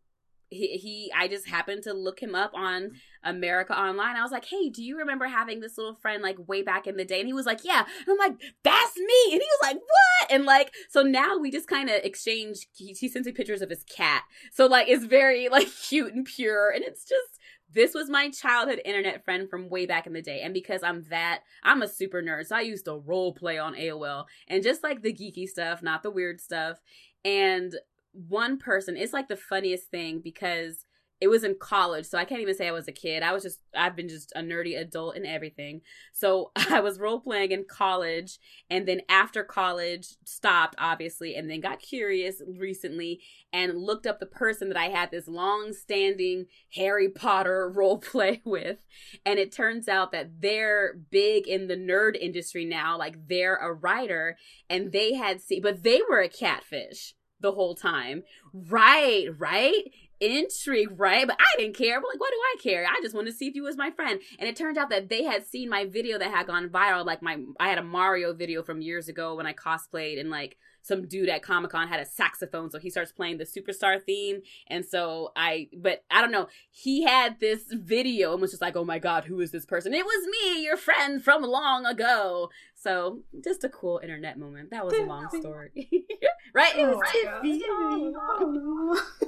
[0.49, 2.93] he, he I just happened to look him up on
[3.27, 4.17] America Online.
[4.17, 6.97] I was like, "Hey, do you remember having this little friend like way back in
[6.97, 9.61] the day?" And he was like, "Yeah." And I'm like, "That's me." And he was
[9.63, 12.67] like, "What?" And like, so now we just kind of exchange.
[12.75, 14.23] He, he sends me pictures of his cat.
[14.53, 17.41] So like, it's very like cute and pure, and it's just
[17.73, 20.41] this was my childhood internet friend from way back in the day.
[20.41, 22.47] And because I'm that, I'm a super nerd.
[22.47, 26.03] So I used to role play on AOL and just like the geeky stuff, not
[26.03, 26.81] the weird stuff.
[27.25, 27.75] And
[28.13, 30.86] one person, it's like the funniest thing because
[31.21, 33.43] it was in college so i can't even say i was a kid i was
[33.43, 35.81] just i've been just a nerdy adult and everything
[36.13, 41.61] so i was role playing in college and then after college stopped obviously and then
[41.61, 43.21] got curious recently
[43.53, 48.41] and looked up the person that i had this long standing harry potter role play
[48.45, 48.79] with
[49.25, 53.73] and it turns out that they're big in the nerd industry now like they're a
[53.73, 54.37] writer
[54.69, 58.23] and they had seen but they were a catfish the whole time.
[58.53, 59.85] Right, right?
[60.21, 61.27] Intrigued, right?
[61.27, 62.01] But I didn't care.
[62.01, 62.87] But like, what do I care?
[62.87, 64.21] I just wanted to see if you was my friend.
[64.39, 67.05] And it turned out that they had seen my video that had gone viral.
[67.05, 70.57] Like my, I had a Mario video from years ago when I cosplayed, and like
[70.87, 74.43] some dude at Comic Con had a saxophone, so he starts playing the superstar theme.
[74.69, 78.77] And so I, but I don't know, he had this video and was just like,
[78.77, 79.93] oh my God, who is this person?
[79.93, 82.51] It was me, your friend from long ago.
[82.75, 84.71] So just a cool internet moment.
[84.71, 85.73] That was a long story.
[86.55, 86.77] right?
[86.77, 87.03] It was oh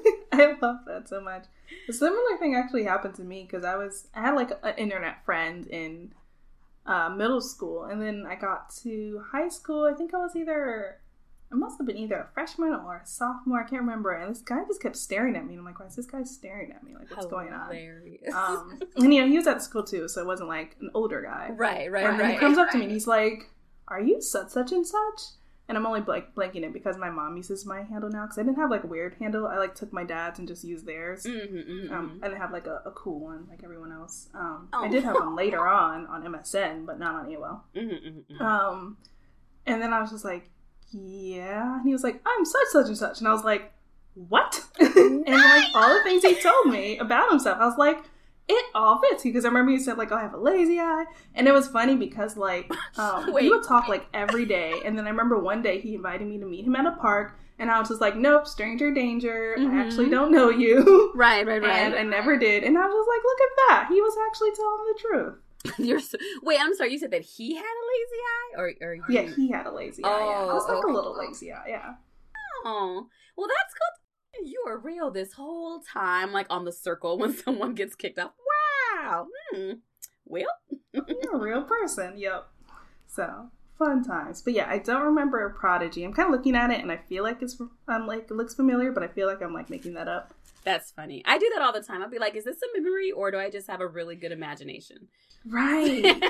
[0.33, 1.47] I love that so much.
[1.89, 5.25] A similar thing actually happened to me because I was, I had like an internet
[5.25, 6.13] friend in
[6.87, 9.85] uh, middle school, and then I got to high school.
[9.85, 10.99] I think I was either
[11.51, 13.61] I must have been either a freshman or a sophomore.
[13.61, 14.13] I can't remember.
[14.13, 15.55] And this guy just kept staring at me.
[15.55, 16.93] And I'm like, why is this guy staring at me?
[16.93, 18.21] Like, what's Hilarious.
[18.21, 18.57] going on?
[18.57, 21.23] Um, and you know, he was at school too, so it wasn't like an older
[21.23, 21.51] guy.
[21.55, 22.33] Right, right, and right.
[22.33, 23.51] He comes up to me and he's like,
[23.89, 25.21] "Are you such such and such?"
[25.69, 28.43] And I'm only like blanking it because my mom uses my handle now because I
[28.43, 29.47] didn't have like a weird handle.
[29.47, 31.25] I like took my dad's and just used theirs.
[31.25, 31.95] Mm-hmm, mm-hmm.
[31.95, 32.25] Um, mm-hmm.
[32.25, 34.29] I didn't have like a, a, cool one like everyone else.
[34.35, 34.85] Um, oh.
[34.85, 37.61] I did have one later on on MSN, but not on AOL.
[37.75, 38.43] Mm-hmm, mm-hmm, mm-hmm.
[38.43, 38.97] um,
[39.67, 40.51] and then I was just like,
[40.93, 41.77] yeah.
[41.77, 43.19] And he was like, I'm such, such, and such.
[43.21, 43.73] And I was like,
[44.15, 44.61] what?
[44.81, 48.05] and like all the things he told me about himself, I was like,
[48.49, 51.05] it all fits because I remember he said like, "Oh, I have a lazy eye,"
[51.35, 55.07] and it was funny because like um, we would talk like every day, and then
[55.07, 57.79] I remember one day he invited me to meet him at a park, and I
[57.79, 59.55] was just like, "Nope, stranger danger.
[59.59, 59.77] Mm-hmm.
[59.77, 61.71] I actually don't know you." Right, right, right.
[61.71, 63.89] And I never did, and I was like, "Look at that.
[63.93, 65.35] He was actually telling the truth."
[65.79, 66.61] You're so, wait.
[66.61, 66.93] I'm sorry.
[66.93, 69.03] You said that he had a lazy eye, or or you...
[69.09, 70.09] yeah, he had a lazy eye.
[70.09, 70.51] Oh, yeah.
[70.51, 70.91] I was like okay.
[70.91, 71.67] a little lazy eye.
[71.69, 71.95] Yeah.
[72.65, 74.49] Oh, well, that's good.
[74.49, 78.33] You were real this whole time, like on the circle when someone gets kicked off.
[78.95, 79.27] Wow.
[79.53, 79.73] Hmm.
[80.25, 80.47] Well,
[80.93, 82.19] you're a real person.
[82.19, 82.47] Yep.
[83.07, 84.43] So fun times.
[84.43, 86.05] But yeah, I don't remember Prodigy.
[86.05, 88.55] I'm kind of looking at it, and I feel like it's I'm like it looks
[88.55, 90.35] familiar, but I feel like I'm like making that up.
[90.65, 91.23] That's funny.
[91.27, 92.03] I do that all the time.
[92.03, 94.33] I'll be like, is this a memory or do I just have a really good
[94.33, 95.09] imagination?
[95.47, 96.23] Right.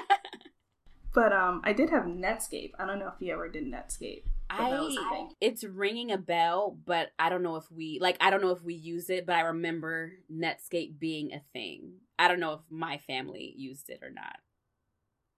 [1.14, 2.72] but um I did have Netscape.
[2.78, 4.22] I don't know if you ever did Netscape.
[4.50, 8.50] I it's ringing a bell, but I don't know if we like I don't know
[8.50, 11.94] if we use it, but I remember Netscape being a thing.
[12.18, 14.36] I don't know if my family used it or not.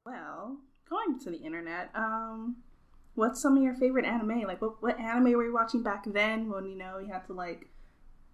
[0.06, 2.56] Well, going to the internet, um
[3.14, 4.42] what's some of your favorite anime?
[4.42, 7.32] Like what what anime were you watching back then when you know you had to
[7.32, 7.68] like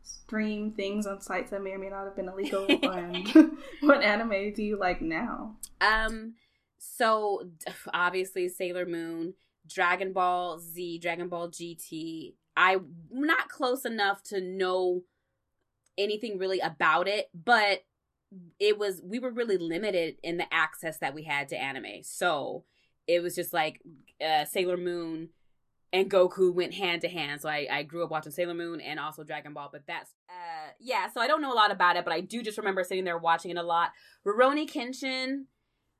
[0.06, 4.52] stream things on sites that may or may not have been illegal and what anime
[4.52, 5.54] do you like now?
[5.80, 6.34] Um
[6.78, 7.48] so
[7.94, 9.34] obviously sailor moon
[9.68, 15.02] dragon ball z dragon ball gt i'm not close enough to know
[15.98, 17.82] anything really about it but
[18.58, 22.02] it was we were really limited in the access that we had to anime.
[22.02, 22.64] So
[23.06, 23.80] it was just like
[24.24, 25.30] uh, sailor moon
[25.92, 27.40] and Goku went hand to hand.
[27.40, 29.68] So I, I grew up watching Sailor Moon and also Dragon Ball.
[29.72, 32.42] But that's uh yeah, so I don't know a lot about it, but I do
[32.42, 33.92] just remember sitting there watching it a lot.
[34.26, 35.44] Rurouni Kenshin,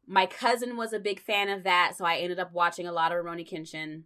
[0.07, 3.12] my cousin was a big fan of that, so I ended up watching a lot
[3.12, 4.03] of Rurouni Kenshin.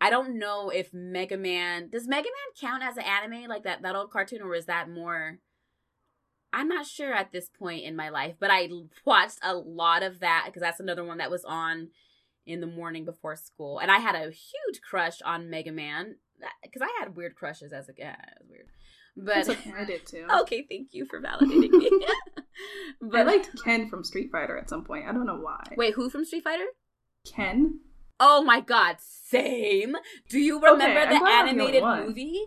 [0.00, 3.82] I don't know if Mega Man does Mega Man count as an anime like that
[3.82, 5.38] that old cartoon or is that more
[6.52, 8.68] I'm not sure at this point in my life, but I
[9.04, 11.88] watched a lot of that because that's another one that was on
[12.52, 13.78] in the morning before school.
[13.78, 16.16] And I had a huge crush on Mega Man
[16.62, 18.04] because I had weird crushes as a kid.
[18.04, 18.16] Yeah,
[18.48, 18.66] weird.
[19.16, 20.26] But okay, I did too.
[20.42, 21.90] Okay, thank you for validating me.
[23.02, 25.06] but I liked Ken from Street Fighter at some point.
[25.06, 25.62] I don't know why.
[25.76, 26.66] Wait, who from Street Fighter?
[27.26, 27.80] Ken.
[28.18, 29.96] Oh my god, same.
[30.28, 32.44] Do you remember okay, the animated movie?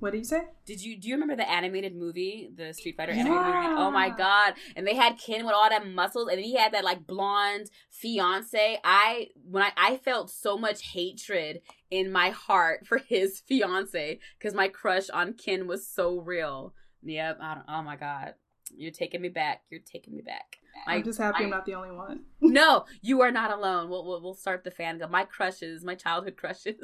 [0.00, 0.44] What did you say?
[0.64, 3.20] Did you do you remember the animated movie, the Street Fighter yeah.
[3.20, 3.82] animated movie?
[3.82, 4.54] Oh my god!
[4.74, 8.78] And they had Ken with all that muscles, and he had that like blonde fiance.
[8.82, 11.60] I when I I felt so much hatred
[11.90, 16.74] in my heart for his fiance because my crush on Ken was so real.
[17.02, 17.38] Yep.
[17.40, 18.34] I don't, oh my god.
[18.74, 19.62] You're taking me back.
[19.68, 20.56] You're taking me back.
[20.86, 22.20] I'm just happy I, am not the only one.
[22.40, 23.90] no, you are not alone.
[23.90, 25.02] We'll, we'll, we'll start the fan.
[25.10, 26.76] My crushes, my childhood crushes.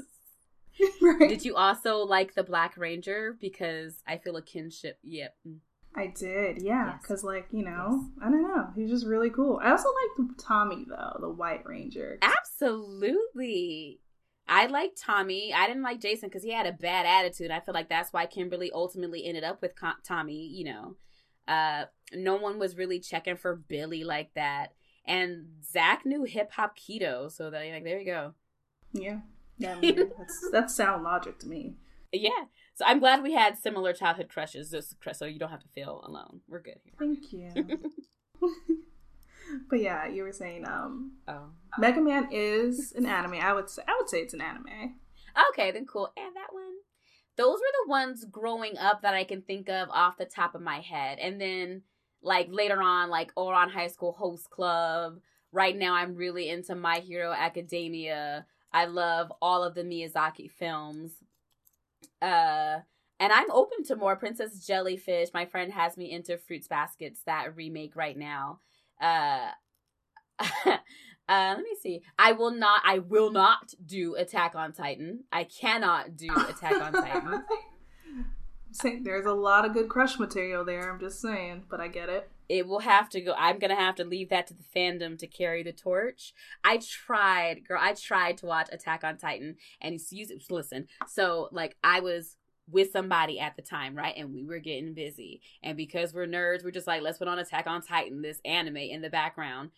[1.02, 1.28] right.
[1.28, 3.36] Did you also like the Black Ranger?
[3.40, 4.98] Because I feel a kinship.
[5.02, 5.34] Yep.
[5.94, 6.98] I did, yeah.
[7.00, 7.24] Because, yes.
[7.24, 8.10] like, you know, yes.
[8.22, 8.68] I don't know.
[8.76, 9.58] He's just really cool.
[9.62, 12.18] I also like Tommy, though, the White Ranger.
[12.20, 14.00] Absolutely.
[14.48, 15.52] I like Tommy.
[15.54, 17.50] I didn't like Jason because he had a bad attitude.
[17.50, 19.72] I feel like that's why Kimberly ultimately ended up with
[20.06, 20.96] Tommy, you know.
[21.48, 24.72] Uh, no one was really checking for Billy like that.
[25.06, 28.34] And Zach knew hip hop kido, so that like there you go.
[28.92, 29.20] Yeah.
[29.58, 31.74] Yeah, I mean, that's that's sound logic to me.
[32.12, 32.30] Yeah.
[32.74, 34.74] So I'm glad we had similar childhood crushes,
[35.12, 36.40] so you don't have to feel alone.
[36.46, 36.92] We're good here.
[36.98, 37.90] Thank you.
[39.70, 41.50] but yeah, you were saying um oh.
[41.78, 43.34] Mega Man is an anime.
[43.34, 44.96] I would say I would say it's an anime.
[45.50, 46.12] Okay, then cool.
[46.16, 46.64] And that one.
[47.36, 50.62] those were the ones growing up that I can think of off the top of
[50.62, 51.18] my head.
[51.18, 51.82] And then
[52.22, 55.20] like later on, like Ouran High School Host Club.
[55.52, 58.44] Right now, I'm really into My Hero Academia.
[58.76, 61.12] I love all of the Miyazaki films.
[62.20, 62.80] Uh,
[63.18, 65.30] and I'm open to more Princess Jellyfish.
[65.32, 68.58] My friend has me into Fruits Baskets, that remake right now.
[69.00, 69.48] Uh,
[70.38, 70.76] uh,
[71.26, 72.02] let me see.
[72.18, 72.82] I will not.
[72.84, 75.24] I will not do Attack on Titan.
[75.32, 77.44] I cannot do Attack on Titan.
[78.72, 80.92] Saying there's a lot of good crush material there.
[80.92, 82.28] I'm just saying, but I get it.
[82.48, 83.34] It will have to go.
[83.36, 86.32] I'm gonna have to leave that to the fandom to carry the torch.
[86.64, 87.80] I tried, girl.
[87.80, 90.86] I tried to watch Attack on Titan, and you listen.
[91.06, 92.36] So like, I was
[92.68, 94.14] with somebody at the time, right?
[94.16, 95.40] And we were getting busy.
[95.62, 98.76] And because we're nerds, we're just like, let's put on Attack on Titan, this anime
[98.76, 99.70] in the background.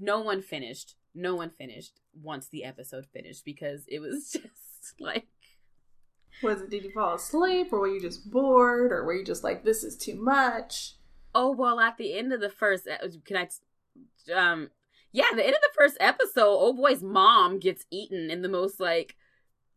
[0.00, 0.96] No one finished.
[1.14, 5.26] No one finished once the episode finished because it was just like
[6.42, 9.44] was it did you fall asleep or were you just bored or were you just
[9.44, 10.94] like this is too much?
[11.34, 12.88] Oh well, at the end of the first,
[13.24, 13.48] can I?
[14.34, 14.70] Um,
[15.12, 18.80] yeah, the end of the first episode, oh boy's mom gets eaten in the most
[18.80, 19.16] like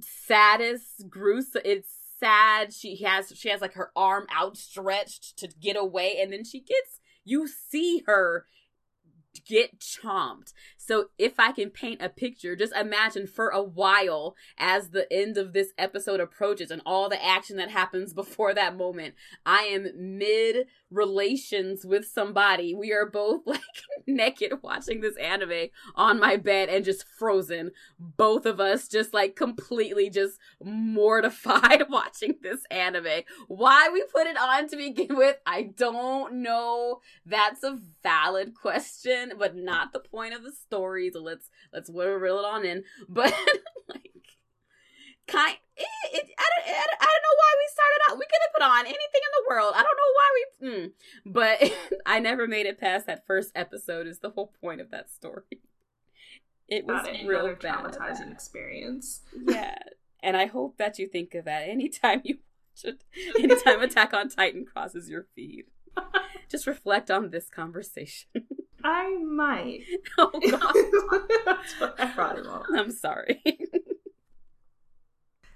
[0.01, 1.61] saddest, gruesome.
[1.65, 1.89] It's
[2.19, 2.73] sad.
[2.73, 6.99] She has she has like her arm outstretched to get away, and then she gets.
[7.25, 8.45] You see her
[9.47, 10.53] get chomped.
[10.85, 15.37] So if I can paint a picture, just imagine for a while as the end
[15.37, 19.15] of this episode approaches and all the action that happens before that moment,
[19.45, 22.73] I am mid relations with somebody.
[22.73, 23.61] We are both like
[24.05, 27.71] naked watching this anime on my bed and just frozen.
[27.97, 33.21] Both of us just like completely just mortified watching this anime.
[33.47, 36.99] Why we put it on to begin with, I don't know.
[37.25, 40.72] That's a valid question but not the point of the story.
[40.73, 42.83] So let's let's reel it on in.
[43.07, 43.31] But
[43.89, 44.37] like,
[45.27, 48.17] kind, it, it, I, don't, I, don't, I don't know why we started out.
[48.17, 49.73] We could have put on anything in the world.
[49.75, 50.67] I don't know why we.
[50.67, 50.91] Mm.
[51.25, 54.07] But I never made it past that first episode.
[54.07, 55.61] Is the whole point of that story.
[56.67, 57.27] It was it.
[57.27, 59.21] real traumatizing experience.
[59.45, 59.75] Yeah,
[60.21, 62.37] and I hope that you think of that anytime you
[62.83, 63.03] watch it.
[63.37, 65.65] Anytime Attack on Titan crosses your feed.
[66.49, 68.29] Just reflect on this conversation.
[68.83, 69.83] I might.
[70.17, 71.93] Oh god.
[71.99, 72.65] I probably won't.
[72.75, 73.41] I'm sorry.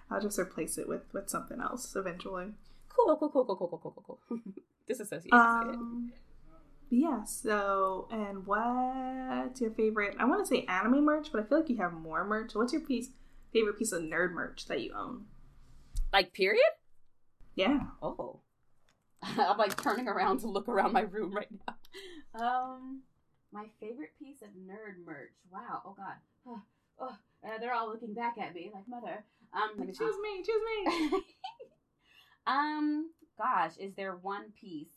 [0.09, 2.47] I'll just replace it with with something else eventually.
[2.89, 4.39] Cool, cool, cool, cool, cool, cool, cool, cool, cool.
[4.87, 5.33] Disassociate.
[5.33, 6.11] Um,
[6.89, 7.23] yeah.
[7.25, 10.15] So, and what's your favorite?
[10.19, 12.55] I want to say anime merch, but I feel like you have more merch.
[12.55, 13.09] What's your piece
[13.53, 15.25] favorite piece of nerd merch that you own?
[16.11, 16.63] Like period?
[17.55, 17.79] Yeah.
[18.01, 18.39] Oh.
[19.23, 21.75] I'm like turning around to look around my room right now.
[22.39, 23.01] Um,
[23.51, 25.33] my favorite piece of nerd merch.
[25.51, 25.81] Wow.
[25.85, 26.15] Oh God.
[26.47, 26.61] Oh,
[26.99, 27.17] oh.
[27.45, 29.23] Uh, they're all looking back at me like mother.
[29.53, 30.43] Um, me choose me.
[30.43, 31.23] Choose me.
[32.47, 33.11] um.
[33.37, 34.89] Gosh, is there one piece?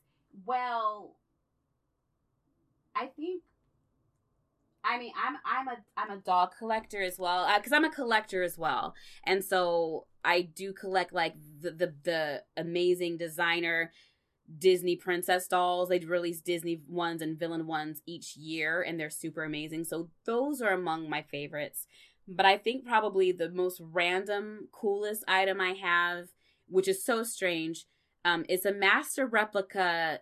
[0.46, 1.16] Well,
[2.96, 3.42] I think.
[4.82, 7.90] I mean, I'm I'm a I'm a dog collector as well because uh, I'm a
[7.90, 8.94] collector as well,
[9.24, 13.92] and so I do collect like the the, the amazing designer
[14.58, 15.88] Disney princess dolls.
[15.88, 19.84] They release Disney ones and villain ones each year, and they're super amazing.
[19.84, 21.86] So those are among my favorites.
[22.26, 26.28] But I think probably the most random, coolest item I have,
[26.68, 27.86] which is so strange,
[28.24, 30.20] um, is a master replica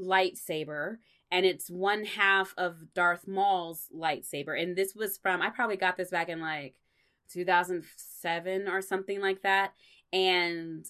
[0.00, 0.96] lightsaber,
[1.30, 4.60] and it's one half of Darth Maul's lightsaber.
[4.60, 6.74] And this was from I probably got this back in like
[7.32, 9.74] 2007 or something like that.
[10.12, 10.86] And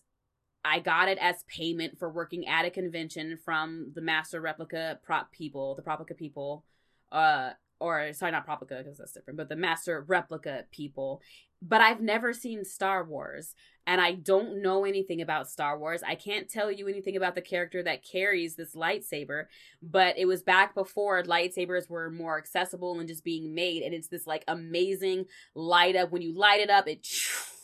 [0.69, 5.33] I got it as payment for working at a convention from the master replica prop
[5.33, 6.65] people, the Proplica people,
[7.11, 7.51] uh,
[7.81, 11.23] or sorry, not Proplica because that's different, but the master replica people.
[11.63, 13.55] But I've never seen Star Wars,
[13.87, 16.03] and I don't know anything about Star Wars.
[16.07, 19.47] I can't tell you anything about the character that carries this lightsaber,
[19.83, 24.09] but it was back before lightsabers were more accessible and just being made, and it's
[24.09, 26.13] this like amazing light up.
[26.13, 27.07] When you light it up, it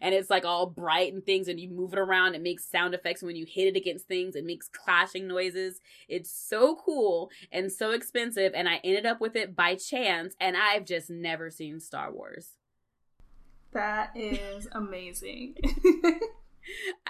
[0.00, 2.94] and it's like all bright and things and you move it around it makes sound
[2.94, 5.80] effects when you hit it against things it makes clashing noises.
[6.08, 10.56] It's so cool and so expensive and i ended up with it by chance and
[10.56, 12.56] i've just never seen star wars.
[13.72, 15.56] That is amazing.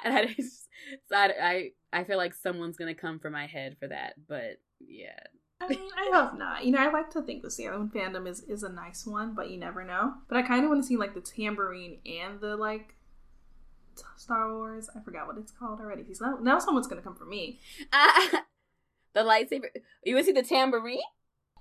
[0.04, 0.68] That is
[1.12, 5.18] I, I i feel like someone's gonna come for my head for that but yeah
[5.60, 6.64] I mean, I hope not.
[6.64, 9.34] You know, I like to think the Sailor Moon fandom is is a nice one,
[9.34, 10.14] but you never know.
[10.28, 12.94] But I kind of want to see like the tambourine and the like
[14.16, 14.88] Star Wars.
[14.96, 16.02] I forgot what it's called already.
[16.02, 17.60] Because now, now someone's gonna come for me.
[17.92, 18.38] Uh,
[19.12, 19.66] the lightsaber.
[20.04, 21.00] You want to see the tambourine?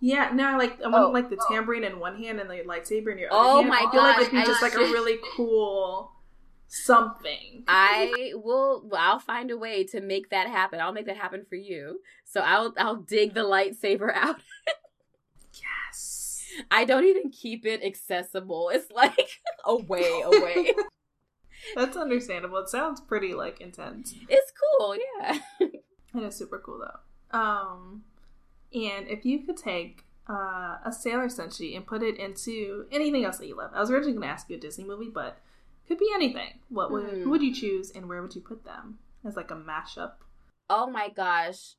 [0.02, 3.12] Yeah, no, like I want oh, like the tambourine in one hand and the lightsaber
[3.12, 3.70] in your other oh hand.
[3.70, 6.14] my I feel like it'd be just like a really cool
[6.70, 7.64] something.
[7.68, 8.90] I will.
[8.98, 10.80] I'll find a way to make that happen.
[10.80, 12.00] I'll make that happen for you.
[12.24, 14.38] So I'll I'll dig the lightsaber out.
[15.54, 16.44] yes.
[16.72, 18.70] I don't even keep it accessible.
[18.70, 20.74] It's like away, away.
[21.76, 22.58] That's understandable.
[22.60, 24.16] It sounds pretty like intense.
[24.30, 25.40] It's cool, yeah.
[25.60, 27.38] It is super cool though.
[27.38, 28.04] Um,
[28.74, 33.38] and if you could take uh, a Sailor Senshi and put it into anything else
[33.40, 35.40] that you love, I was originally going to ask you a Disney movie, but
[35.90, 36.60] could be anything.
[36.70, 37.22] What would Hmm.
[37.24, 40.14] who would you choose, and where would you put them as like a mashup?
[40.70, 41.76] Oh my gosh.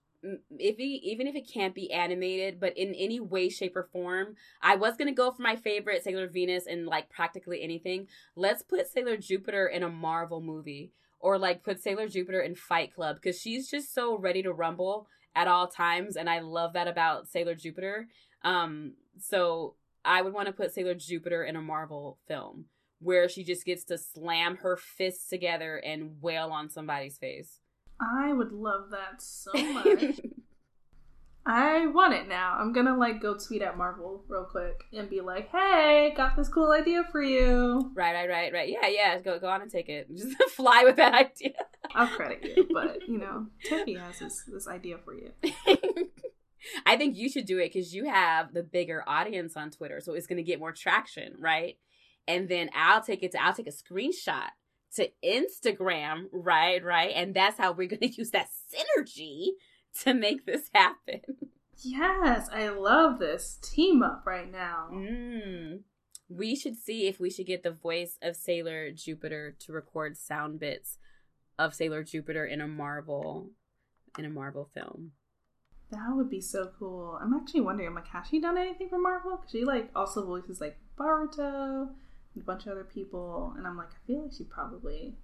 [0.59, 4.37] If he, even if it can't be animated, but in any way, shape, or form,
[4.61, 8.07] I was gonna go for my favorite Sailor Venus in like practically anything.
[8.37, 12.93] Let's put Sailor Jupiter in a Marvel movie, or like put Sailor Jupiter in Fight
[12.93, 16.89] Club because she's just so ready to rumble at all times, and I love that
[16.89, 18.09] about Sailor Jupiter.
[18.43, 22.67] Um, so I would want to put Sailor Jupiter in a Marvel film
[23.01, 27.61] where she just gets to slam her fists together and wail on somebody's face.
[28.01, 30.21] I would love that so much.
[31.47, 32.57] I want it now.
[32.59, 36.49] I'm gonna like go tweet at Marvel real quick and be like, "Hey, got this
[36.49, 38.69] cool idea for you." Right, right, right, right.
[38.69, 39.19] Yeah, yeah.
[39.21, 40.09] Go, go on and take it.
[40.17, 41.55] Just fly with that idea.
[41.95, 45.33] I'll credit you, but you know, Tiffy has this this idea for you.
[46.87, 50.13] I think you should do it because you have the bigger audience on Twitter, so
[50.13, 51.79] it's going to get more traction, right?
[52.27, 54.51] And then I'll take it to I'll take a screenshot
[54.97, 59.51] to Instagram, right, right, and that's how we're going to use that synergy
[60.03, 61.21] to make this happen.
[61.83, 64.89] Yes, I love this team up right now.
[64.93, 65.81] Mm.
[66.29, 70.61] We should see if we should get the voice of Sailor Jupiter to record sound
[70.61, 70.99] bits
[71.59, 73.51] of Sailor Jupiter in a Marvel
[74.19, 75.13] in a Marvel film.
[75.91, 77.19] That would be so cool.
[77.21, 79.37] I'm actually wondering, like, has she done anything for Marvel?
[79.37, 81.89] Because she like also voices like Boruto
[82.37, 85.17] a bunch of other people, and I'm like, I feel like she probably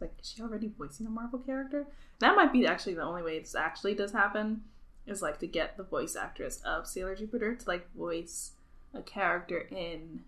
[0.00, 1.86] like is she already voicing a Marvel character?
[2.20, 4.62] That might be actually the only way this actually does happen
[5.06, 8.52] is like to get the voice actress of Sailor Jupiter to like voice
[8.94, 10.22] a character in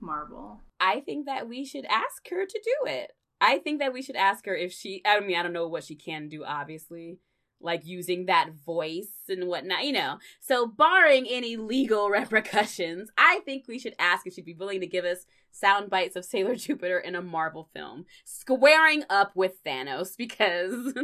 [0.00, 0.60] Marvel.
[0.80, 3.12] I think that we should ask her to do it.
[3.40, 5.84] I think that we should ask her if she I mean, I don't know what
[5.84, 7.18] she can do, obviously.
[7.60, 10.18] Like using that voice and whatnot, you know.
[10.40, 14.86] So barring any legal repercussions, I think we should ask if she'd be willing to
[14.86, 18.06] give us sound bites of Sailor Jupiter in a Marvel film.
[18.24, 20.94] Squaring up with Thanos because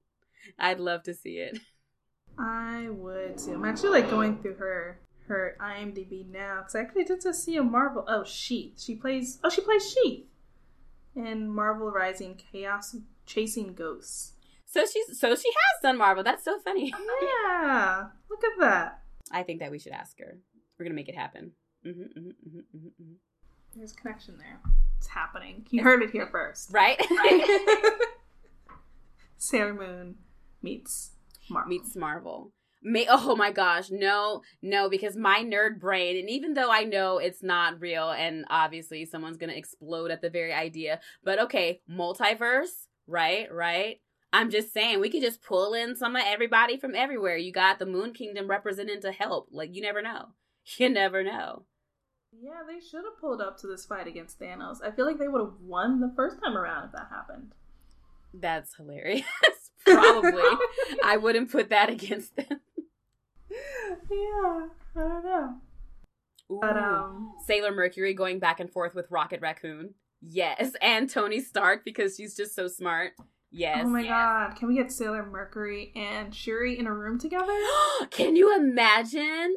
[0.58, 1.58] I'd love to see it.
[2.38, 3.54] I would too.
[3.54, 7.56] I'm actually like going through her her IMDb now because I actually did just see
[7.56, 8.04] a Marvel.
[8.08, 8.80] Oh, Sheath.
[8.80, 9.38] She plays.
[9.44, 10.26] Oh, she plays Sheath
[11.14, 12.96] in Marvel Rising Chaos
[13.26, 14.32] Chasing Ghosts.
[14.66, 16.24] So she's so she has done Marvel.
[16.24, 16.92] That's so funny.
[17.22, 19.02] Yeah, look at that.
[19.32, 20.38] I think that we should ask her.
[20.78, 21.52] We're gonna make it happen.
[21.82, 23.12] hmm hmm hmm hmm hmm
[23.76, 24.60] There's a connection there.
[24.98, 25.66] It's happening.
[25.70, 26.72] You heard it here first.
[26.72, 27.00] Right?
[29.38, 30.16] Sailor Moon
[30.62, 31.12] meets
[31.48, 31.70] Marvel.
[31.70, 32.52] Meets Marvel.
[32.82, 37.18] May oh my gosh, no, no, because my nerd brain, and even though I know
[37.18, 42.86] it's not real, and obviously someone's gonna explode at the very idea, but okay, multiverse,
[43.06, 44.00] right, right.
[44.32, 47.36] I'm just saying we could just pull in some of everybody from everywhere.
[47.36, 49.48] You got the Moon Kingdom representing to help.
[49.50, 50.28] Like you never know.
[50.76, 51.64] You never know.
[52.32, 54.78] Yeah, they should have pulled up to this fight against Thanos.
[54.84, 57.52] I feel like they would have won the first time around if that happened.
[58.32, 59.24] That's hilarious.
[59.84, 60.42] Probably.
[61.04, 62.60] I wouldn't put that against them.
[63.50, 64.66] yeah,
[64.96, 65.54] I don't know.
[66.48, 69.94] But um, Sailor Mercury going back and forth with Rocket Raccoon.
[70.20, 70.72] Yes.
[70.82, 73.12] And Tony Stark because she's just so smart.
[73.52, 73.82] Yes.
[73.84, 74.10] oh my yes.
[74.10, 77.58] god, can we get Sailor Mercury and Shuri in a room together?
[78.10, 79.56] Can you imagine?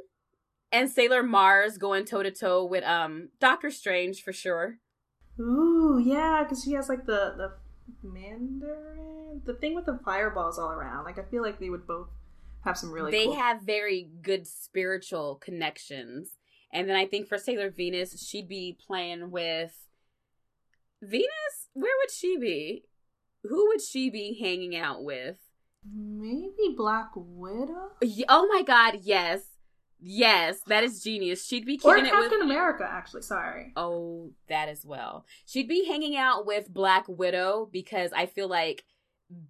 [0.73, 4.79] And Sailor Mars going toe to toe with um Doctor Strange for sure.
[5.39, 7.53] Ooh, yeah, because she has like the the
[8.01, 11.05] Mandarin, the thing with the fireballs all around.
[11.05, 12.09] Like I feel like they would both
[12.65, 13.11] have some really.
[13.11, 13.35] they cool...
[13.35, 16.31] have very good spiritual connections.
[16.73, 19.73] And then I think for Sailor Venus, she'd be playing with
[21.03, 21.69] Venus.
[21.73, 22.85] Where would she be?
[23.43, 25.37] Who would she be hanging out with?
[25.91, 27.91] maybe Black Widow
[28.29, 29.41] Oh my god, yes.
[30.05, 31.45] Yes, that is genius.
[31.45, 32.85] She'd be or it with Captain America.
[32.89, 33.71] Actually, sorry.
[33.77, 35.25] Oh, that as well.
[35.45, 38.83] She'd be hanging out with Black Widow because I feel like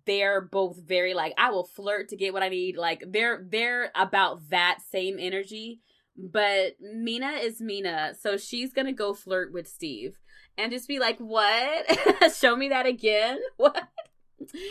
[0.05, 2.77] they're both very like I will flirt to get what I need.
[2.77, 5.79] Like they're they're about that same energy.
[6.15, 10.19] But Mina is Mina, so she's gonna go flirt with Steve
[10.55, 12.31] and just be like, "What?
[12.35, 13.39] Show me that again?
[13.57, 13.87] What?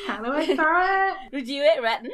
[0.06, 0.42] How do I
[1.32, 1.44] it?
[1.46, 2.06] Do it right?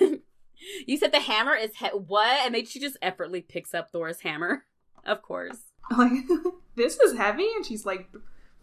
[0.00, 0.20] Mm.
[0.86, 2.44] you said the hammer is he- what?
[2.44, 4.64] And then she just effortlessly picks up Thor's hammer.
[5.04, 5.58] Of course.
[5.96, 6.10] Like
[6.74, 8.08] this is heavy, and she's like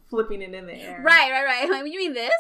[0.10, 1.02] flipping it in the air.
[1.02, 1.70] Right, right, right.
[1.70, 2.34] Like, you mean this?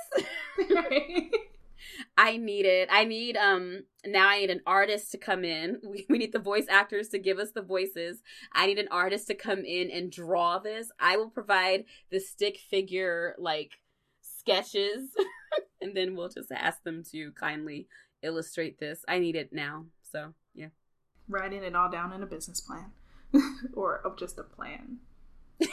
[2.18, 2.90] I need it.
[2.92, 5.80] I need um now I need an artist to come in.
[5.84, 8.22] We, we need the voice actors to give us the voices.
[8.54, 10.92] I need an artist to come in and draw this.
[11.00, 13.72] I will provide the stick figure like
[14.22, 15.12] sketches
[15.82, 17.88] and then we'll just ask them to kindly
[18.24, 19.04] illustrate this.
[19.08, 19.86] I need it now.
[20.04, 20.70] So, yeah.
[21.28, 22.92] Writing it all down in a business plan
[23.74, 25.00] or of just a plan.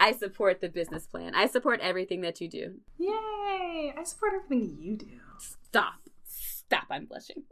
[0.00, 1.34] I support the business plan.
[1.34, 2.74] I support everything that you do.
[2.98, 3.92] Yay!
[3.96, 5.20] I support everything you do.
[5.38, 5.94] Stop.
[6.24, 6.86] Stop.
[6.90, 7.44] I'm blushing.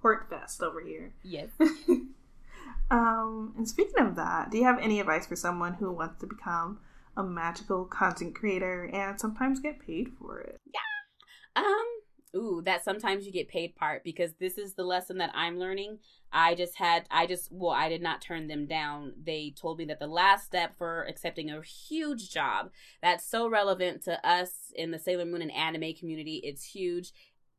[0.00, 1.14] Port Fest over here.
[1.22, 1.48] Yes.
[2.90, 6.26] um, and speaking of that, do you have any advice for someone who wants to
[6.26, 6.80] become
[7.16, 10.60] a magical content creator and sometimes get paid for it?
[10.72, 11.62] Yeah.
[11.62, 11.86] Um,
[12.34, 15.98] ooh, that sometimes you get paid part because this is the lesson that I'm learning.
[16.32, 19.12] I just had, I just, well, I did not turn them down.
[19.22, 22.70] They told me that the last step for accepting a huge job
[23.00, 27.12] that's so relevant to us in the Sailor Moon and anime community, it's huge.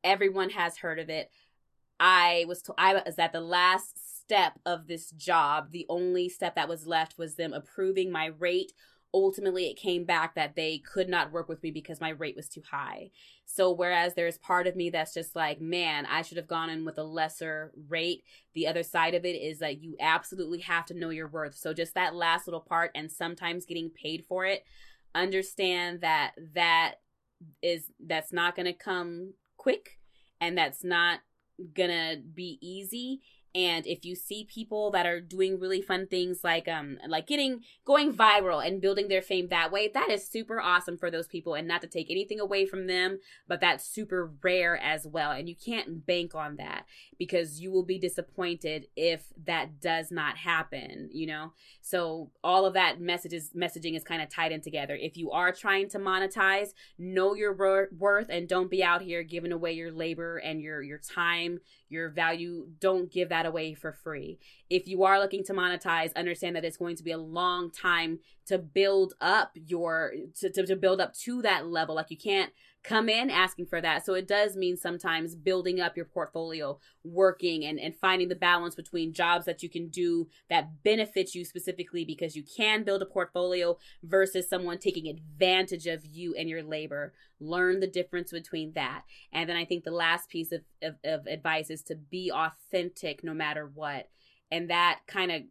[0.03, 1.31] Everyone has heard of it.
[1.99, 5.71] I was, to, I was at the last step of this job.
[5.71, 8.73] The only step that was left was them approving my rate
[9.15, 12.49] ultimately it came back that they could not work with me because my rate was
[12.49, 13.09] too high.
[13.45, 16.83] So whereas there's part of me that's just like, man, I should have gone in
[16.83, 18.23] with a lesser rate.
[18.53, 21.55] The other side of it is that you absolutely have to know your worth.
[21.55, 24.65] So just that last little part and sometimes getting paid for it,
[25.15, 26.95] understand that that
[27.61, 29.97] is that's not going to come quick
[30.41, 31.19] and that's not
[31.73, 33.21] going to be easy
[33.55, 37.61] and if you see people that are doing really fun things like um like getting
[37.85, 41.55] going viral and building their fame that way that is super awesome for those people.
[41.55, 45.31] And not to take anything away from them but that's super rare as well.
[45.31, 46.85] And you can't bank on that
[47.17, 51.53] because you will be disappointed if that does not happen you know?
[51.81, 54.97] So all of that messages messaging is kind of tied in together.
[54.99, 57.55] If you are trying to monetize know your
[57.97, 61.59] worth and don't be out here giving away your labor and your your time
[61.95, 64.37] your value don't give that away for free.
[64.69, 68.19] If you are looking to monetize understand that it's going to be a long time
[68.47, 71.95] to build up your to, to, to build up to that level.
[71.95, 72.51] Like you can't
[72.87, 74.05] come in asking for that.
[74.05, 78.75] So it does mean sometimes building up your portfolio, working and, and finding the balance
[78.75, 83.05] between jobs that you can do that benefit you specifically because you can build a
[83.05, 87.13] portfolio versus someone taking advantage of you and your labor.
[87.39, 89.03] Learn the difference between that.
[89.33, 93.23] And then I think the last piece of, of, of advice is to be authentic
[93.23, 94.09] no matter what.
[94.51, 95.41] And that kind of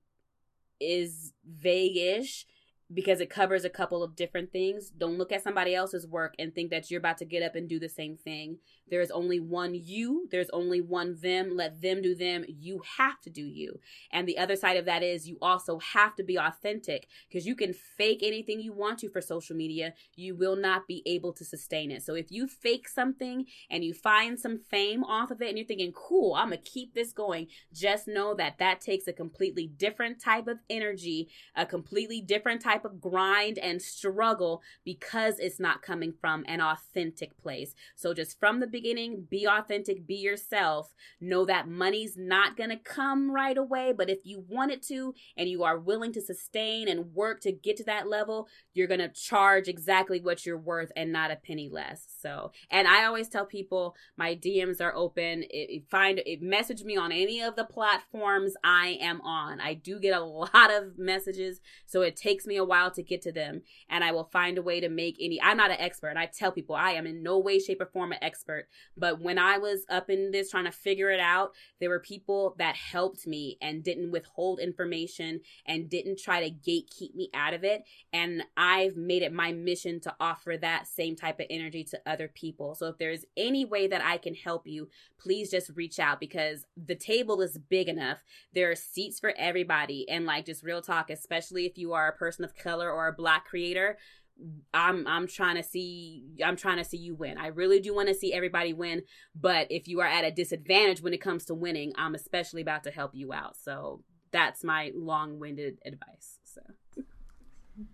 [0.80, 2.47] is vague-ish
[2.93, 4.91] because it covers a couple of different things.
[4.91, 7.68] Don't look at somebody else's work and think that you're about to get up and
[7.68, 8.59] do the same thing.
[8.91, 11.57] There is only one you, there's only one them.
[11.57, 12.45] Let them do them.
[12.47, 13.80] You have to do you.
[14.12, 17.57] And the other side of that is you also have to be authentic because you
[17.57, 19.95] can fake anything you want to for social media.
[20.14, 22.03] You will not be able to sustain it.
[22.03, 25.66] So if you fake something and you find some fame off of it and you're
[25.66, 29.66] thinking, cool, I'm going to keep this going, just know that that takes a completely
[29.66, 35.83] different type of energy, a completely different type of grind and struggle because it's not
[35.83, 37.75] coming from an authentic place.
[37.95, 40.95] So just from the beginning, be authentic, be yourself.
[41.20, 45.14] Know that money's not going to come right away, but if you want it to
[45.37, 49.01] and you are willing to sustain and work to get to that level, you're going
[49.01, 52.07] to charge exactly what you're worth and not a penny less.
[52.20, 55.45] So, and I always tell people my DMs are open.
[55.51, 59.61] It, find it message me on any of the platforms I am on.
[59.61, 63.23] I do get a lot of messages, so it takes me a while to get
[63.23, 65.41] to them, and I will find a way to make any.
[65.43, 66.17] I'm not an expert.
[66.17, 69.39] I tell people I am in no way, shape, or form an expert but when
[69.39, 73.27] I was up in this trying to figure it out, there were people that helped
[73.27, 77.85] me and didn't withhold information and didn't try to gatekeep me out of it.
[78.12, 82.29] And I've made it my mission to offer that same type of energy to other
[82.29, 82.75] people.
[82.75, 84.89] So if there's any way that I can help you,
[85.19, 88.19] please just reach out because the table is big enough.
[88.53, 90.09] There are seats for everybody.
[90.09, 93.12] And like just real talk, especially if you are a person of color or a
[93.12, 93.98] black creator,
[94.72, 97.38] I'm I'm trying to see I'm trying to see you win.
[97.38, 99.02] I really do want to see everybody win,
[99.34, 102.84] but if you are at a disadvantage when it comes to winning, I'm especially about
[102.84, 103.57] to help you out.
[103.57, 104.02] So
[104.32, 106.38] that's my long-winded advice.
[106.44, 106.61] So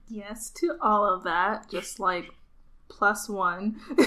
[0.08, 2.30] yes to all of that, just like
[2.88, 3.78] plus 1.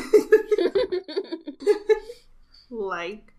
[2.72, 3.34] like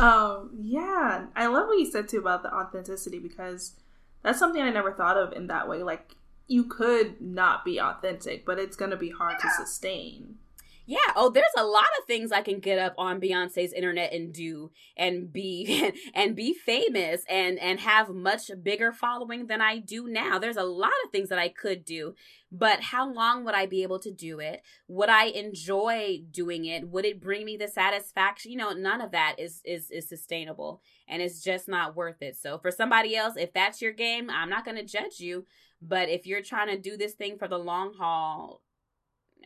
[0.00, 3.76] um yeah, I love what you said too about the authenticity because
[4.24, 5.84] that's something I never thought of in that way.
[5.84, 6.16] Like
[6.52, 10.36] you could not be authentic, but it's going to be hard to sustain.
[10.84, 10.98] Yeah.
[11.14, 14.72] Oh, there's a lot of things I can get up on Beyonce's internet and do
[14.96, 20.38] and be and be famous and and have much bigger following than I do now.
[20.38, 22.14] There's a lot of things that I could do,
[22.50, 24.62] but how long would I be able to do it?
[24.88, 26.88] Would I enjoy doing it?
[26.88, 28.50] Would it bring me the satisfaction?
[28.50, 32.36] You know, none of that is is is sustainable and it's just not worth it.
[32.36, 35.46] So for somebody else, if that's your game, I'm not going to judge you,
[35.82, 38.62] but if you're trying to do this thing for the long haul,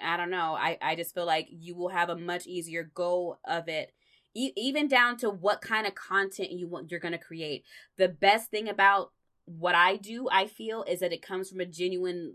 [0.02, 0.54] I don't know.
[0.54, 3.92] I, I just feel like you will have a much easier go of it
[4.36, 7.64] even down to what kind of content you want you're going to create.
[7.96, 9.12] The best thing about
[9.46, 12.34] what I do, I feel, is that it comes from a genuine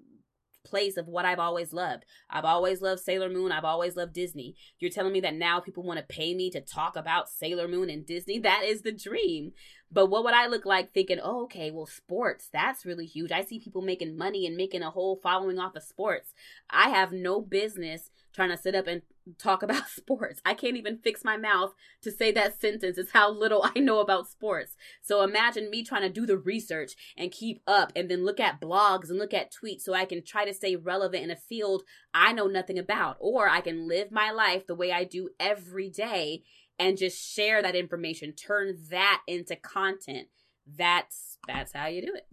[0.64, 2.06] place of what I've always loved.
[2.30, 3.52] I've always loved Sailor Moon.
[3.52, 4.56] I've always loved Disney.
[4.80, 7.90] You're telling me that now people want to pay me to talk about Sailor Moon
[7.90, 8.40] and Disney?
[8.40, 9.54] That is the dream.
[9.92, 13.32] But what would I look like thinking, oh, okay, well, sports, that's really huge.
[13.32, 16.34] I see people making money and making a whole following off of sports.
[16.70, 19.02] I have no business trying to sit up and
[19.38, 20.42] talk about sports.
[20.46, 21.74] I can't even fix my mouth
[22.04, 22.98] to say that sentence.
[22.98, 24.78] It's how little I know about sports.
[25.02, 28.62] So imagine me trying to do the research and keep up and then look at
[28.62, 31.84] blogs and look at tweets so I can try to stay relevant in a field
[32.14, 33.18] I know nothing about.
[33.20, 36.44] Or I can live my life the way I do every day
[36.82, 40.28] and just share that information, turn that into content.
[40.66, 42.28] That's that's how you do it.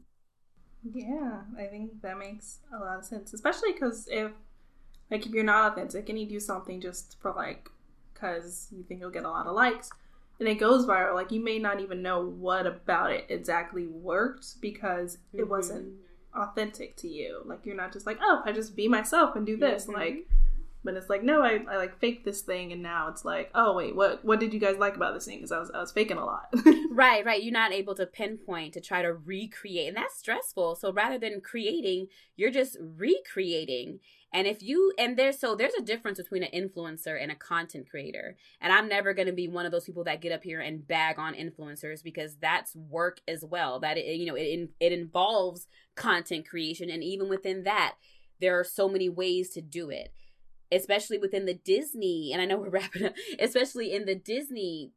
[0.82, 4.32] Yeah, I think that makes a lot of sense, especially because if
[5.10, 7.68] like if you're not authentic and you do something just for like
[8.14, 9.90] because you think you'll get a lot of likes
[10.40, 14.60] and it goes viral, like you may not even know what about it exactly worked
[14.60, 15.40] because mm-hmm.
[15.40, 15.92] it wasn't
[16.34, 17.42] authentic to you.
[17.44, 19.84] Like you're not just like, oh, I just be myself and do this.
[19.84, 19.94] Mm-hmm.
[19.94, 20.28] Like
[20.84, 23.74] but it's like, no, I, I like faked this thing, and now it's like, oh
[23.74, 25.38] wait, what what did you guys like about this thing?
[25.38, 26.54] Because I was I was faking a lot.
[26.90, 27.42] right, right.
[27.42, 30.76] You're not able to pinpoint to try to recreate, and that's stressful.
[30.76, 32.06] So rather than creating,
[32.36, 33.98] you're just recreating.
[34.32, 37.88] And if you and there's so there's a difference between an influencer and a content
[37.90, 38.36] creator.
[38.60, 40.86] And I'm never going to be one of those people that get up here and
[40.86, 43.80] bag on influencers because that's work as well.
[43.80, 45.66] That it, you know it it involves
[45.96, 47.96] content creation, and even within that,
[48.40, 50.12] there are so many ways to do it
[50.70, 54.92] especially within the Disney, and I know we're wrapping up, especially in the Disney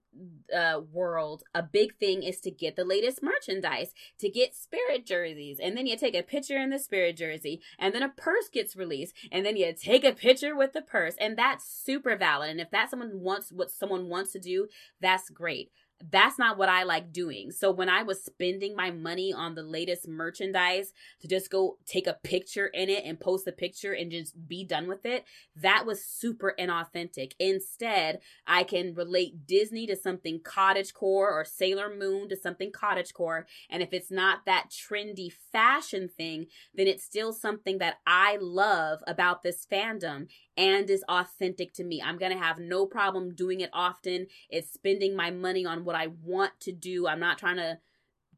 [0.54, 5.60] uh, world, a big thing is to get the latest merchandise, to get spirit jerseys.
[5.62, 8.76] And then you take a picture in the spirit jersey, and then a purse gets
[8.76, 11.16] released, and then you take a picture with the purse.
[11.20, 12.50] And that's super valid.
[12.50, 14.68] And if that's someone wants what someone wants to do,
[15.00, 15.72] that's great
[16.10, 17.52] that's not what I like doing.
[17.52, 22.08] So when I was spending my money on the latest merchandise to just go take
[22.08, 25.26] a picture in it and post a picture and just be done with it,
[25.56, 27.34] that was super inauthentic.
[27.40, 33.14] Instead, I can relate Disney to something cottage core or Sailor Moon to something cottage
[33.14, 33.46] core.
[33.70, 39.02] And if it's not that trendy fashion thing, then it's still something that I love
[39.08, 40.28] about this fandom
[40.62, 42.02] and is authentic to me.
[42.02, 44.28] I'm going to have no problem doing it often.
[44.48, 47.08] It's spending my money on what I want to do.
[47.08, 47.80] I'm not trying to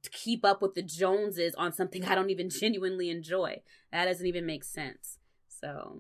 [0.10, 3.62] keep up with the Joneses on something I don't even genuinely enjoy.
[3.92, 5.20] That doesn't even make sense.
[5.50, 6.00] So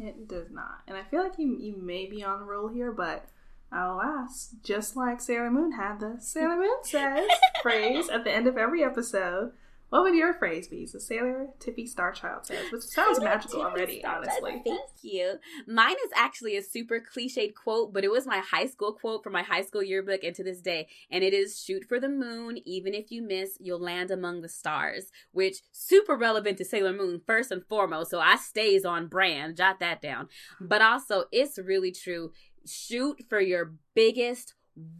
[0.00, 0.80] it does not.
[0.88, 3.28] And I feel like you you may be on the roll here, but
[3.70, 4.50] I'll ask.
[4.64, 7.28] Just like Sailor Moon had the Sailor Moon says
[7.62, 9.52] phrase at the end of every episode.
[9.94, 10.88] What would your phrase be?
[10.88, 14.60] So Sailor Tiffy Starchild says, which sounds magical Tiffy already, Star honestly.
[14.64, 15.34] Thank you.
[15.68, 19.34] Mine is actually a super cliched quote, but it was my high school quote from
[19.34, 20.88] my high school yearbook and to this day.
[21.12, 24.48] And it is shoot for the moon, even if you miss, you'll land among the
[24.48, 25.12] stars.
[25.30, 28.10] Which super relevant to Sailor Moon first and foremost.
[28.10, 29.58] So I stays on brand.
[29.58, 30.26] Jot that down.
[30.60, 32.32] But also it's really true.
[32.66, 34.54] Shoot for your biggest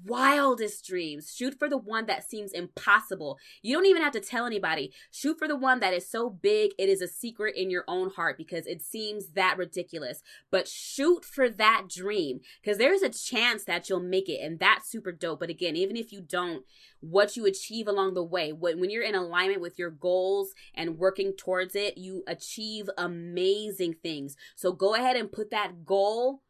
[0.04, 1.32] wildest dreams.
[1.34, 3.38] Shoot for the one that seems impossible.
[3.62, 4.92] You don't even have to tell anybody.
[5.10, 8.10] Shoot for the one that is so big it is a secret in your own
[8.10, 10.22] heart because it seems that ridiculous.
[10.50, 14.90] But shoot for that dream because there's a chance that you'll make it and that's
[14.90, 15.40] super dope.
[15.40, 16.64] But again, even if you don't,
[17.00, 21.32] what you achieve along the way, when you're in alignment with your goals and working
[21.36, 24.36] towards it, you achieve amazing things.
[24.56, 26.40] So go ahead and put that goal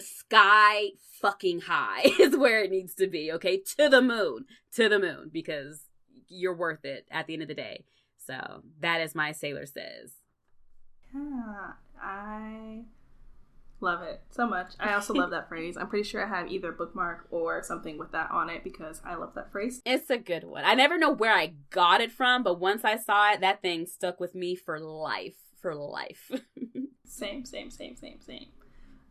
[0.00, 0.90] sky
[1.20, 3.62] fucking high is where it needs to be, okay?
[3.78, 5.84] To the moon, to the moon, because
[6.28, 7.84] you're worth it at the end of the day.
[8.18, 10.14] So that is my sailor says.
[11.14, 12.84] Yeah, I
[13.80, 14.74] love it so much.
[14.80, 15.76] I also love that phrase.
[15.76, 19.16] I'm pretty sure I have either bookmark or something with that on it because I
[19.16, 19.82] love that phrase.
[19.84, 20.64] It's a good one.
[20.64, 23.86] I never know where I got it from, but once I saw it, that thing
[23.86, 25.36] stuck with me for life.
[25.60, 26.30] For life.
[27.04, 28.46] same, same, same, same, same.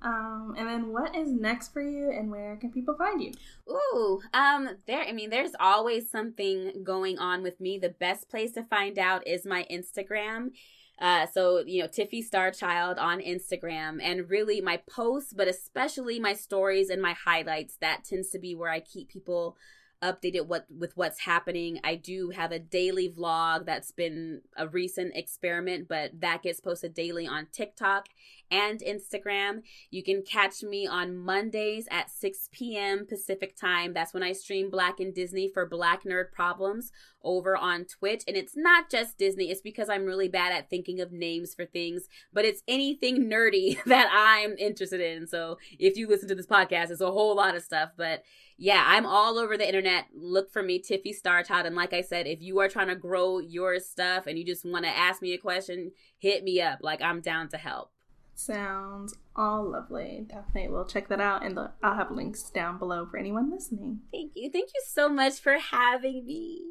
[0.04, 3.32] Um, and then what is next for you and where can people find you?
[3.70, 7.78] Ooh, um, there, I mean, there's always something going on with me.
[7.78, 10.52] The best place to find out is my Instagram.
[11.00, 16.34] Uh, so, you know, Tiffy Starchild on Instagram and really my posts, but especially my
[16.34, 17.78] stories and my highlights.
[17.82, 19.58] That tends to be where I keep people
[20.02, 21.80] updated what with what's happening.
[21.84, 26.94] I do have a daily vlog that's been a recent experiment, but that gets posted
[26.94, 28.08] daily on TikTok
[28.50, 29.62] and Instagram.
[29.90, 33.06] You can catch me on Mondays at 6 p.m.
[33.08, 33.94] Pacific time.
[33.94, 36.92] That's when I stream Black and Disney for Black Nerd Problems
[37.24, 38.24] over on Twitch.
[38.28, 41.66] And it's not just Disney, it's because I'm really bad at thinking of names for
[41.66, 45.28] things, but it's anything nerdy that I'm interested in.
[45.28, 47.92] So if you listen to this podcast, it's a whole lot of stuff.
[47.96, 48.24] But
[48.62, 50.06] yeah, I'm all over the internet.
[50.14, 51.66] Look for me, Tiffy Starchild.
[51.66, 54.64] And like I said, if you are trying to grow your stuff and you just
[54.64, 56.78] want to ask me a question, hit me up.
[56.84, 57.90] Like I'm down to help.
[58.36, 60.28] Sounds all lovely.
[60.30, 64.02] Definitely we'll check that out, and I'll have links down below for anyone listening.
[64.12, 64.52] Thank you.
[64.52, 66.62] Thank you so much for having me.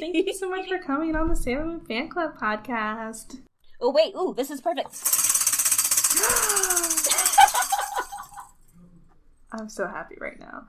[0.00, 3.40] Thank you so much for coming on the Sailor Moon Fan Club podcast.
[3.80, 4.14] Oh, wait.
[4.14, 5.21] Ooh, this is perfect.
[9.52, 10.64] I'm so happy right now.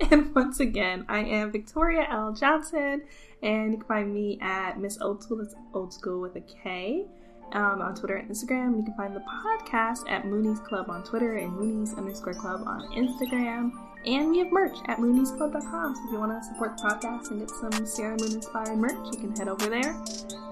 [0.10, 2.32] and once again, I am Victoria L.
[2.32, 3.02] Johnson,
[3.42, 5.38] and you can find me at Miss Old School.
[5.38, 7.06] That's Old School with a K
[7.52, 8.76] um, on Twitter and Instagram.
[8.76, 12.82] You can find the podcast at Moonies Club on Twitter and Moonies underscore Club on
[12.92, 13.72] Instagram.
[14.06, 15.94] And we have merch at mooniesclub.com.
[15.96, 18.96] So if you want to support the podcast and get some Sailor Moon inspired merch,
[19.12, 19.92] you can head over there.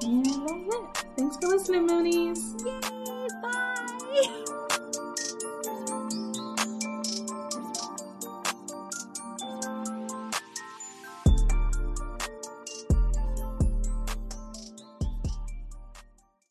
[0.02, 1.06] And that's it.
[1.16, 3.06] Thanks for listening, Moonies.
[3.06, 3.15] Yay!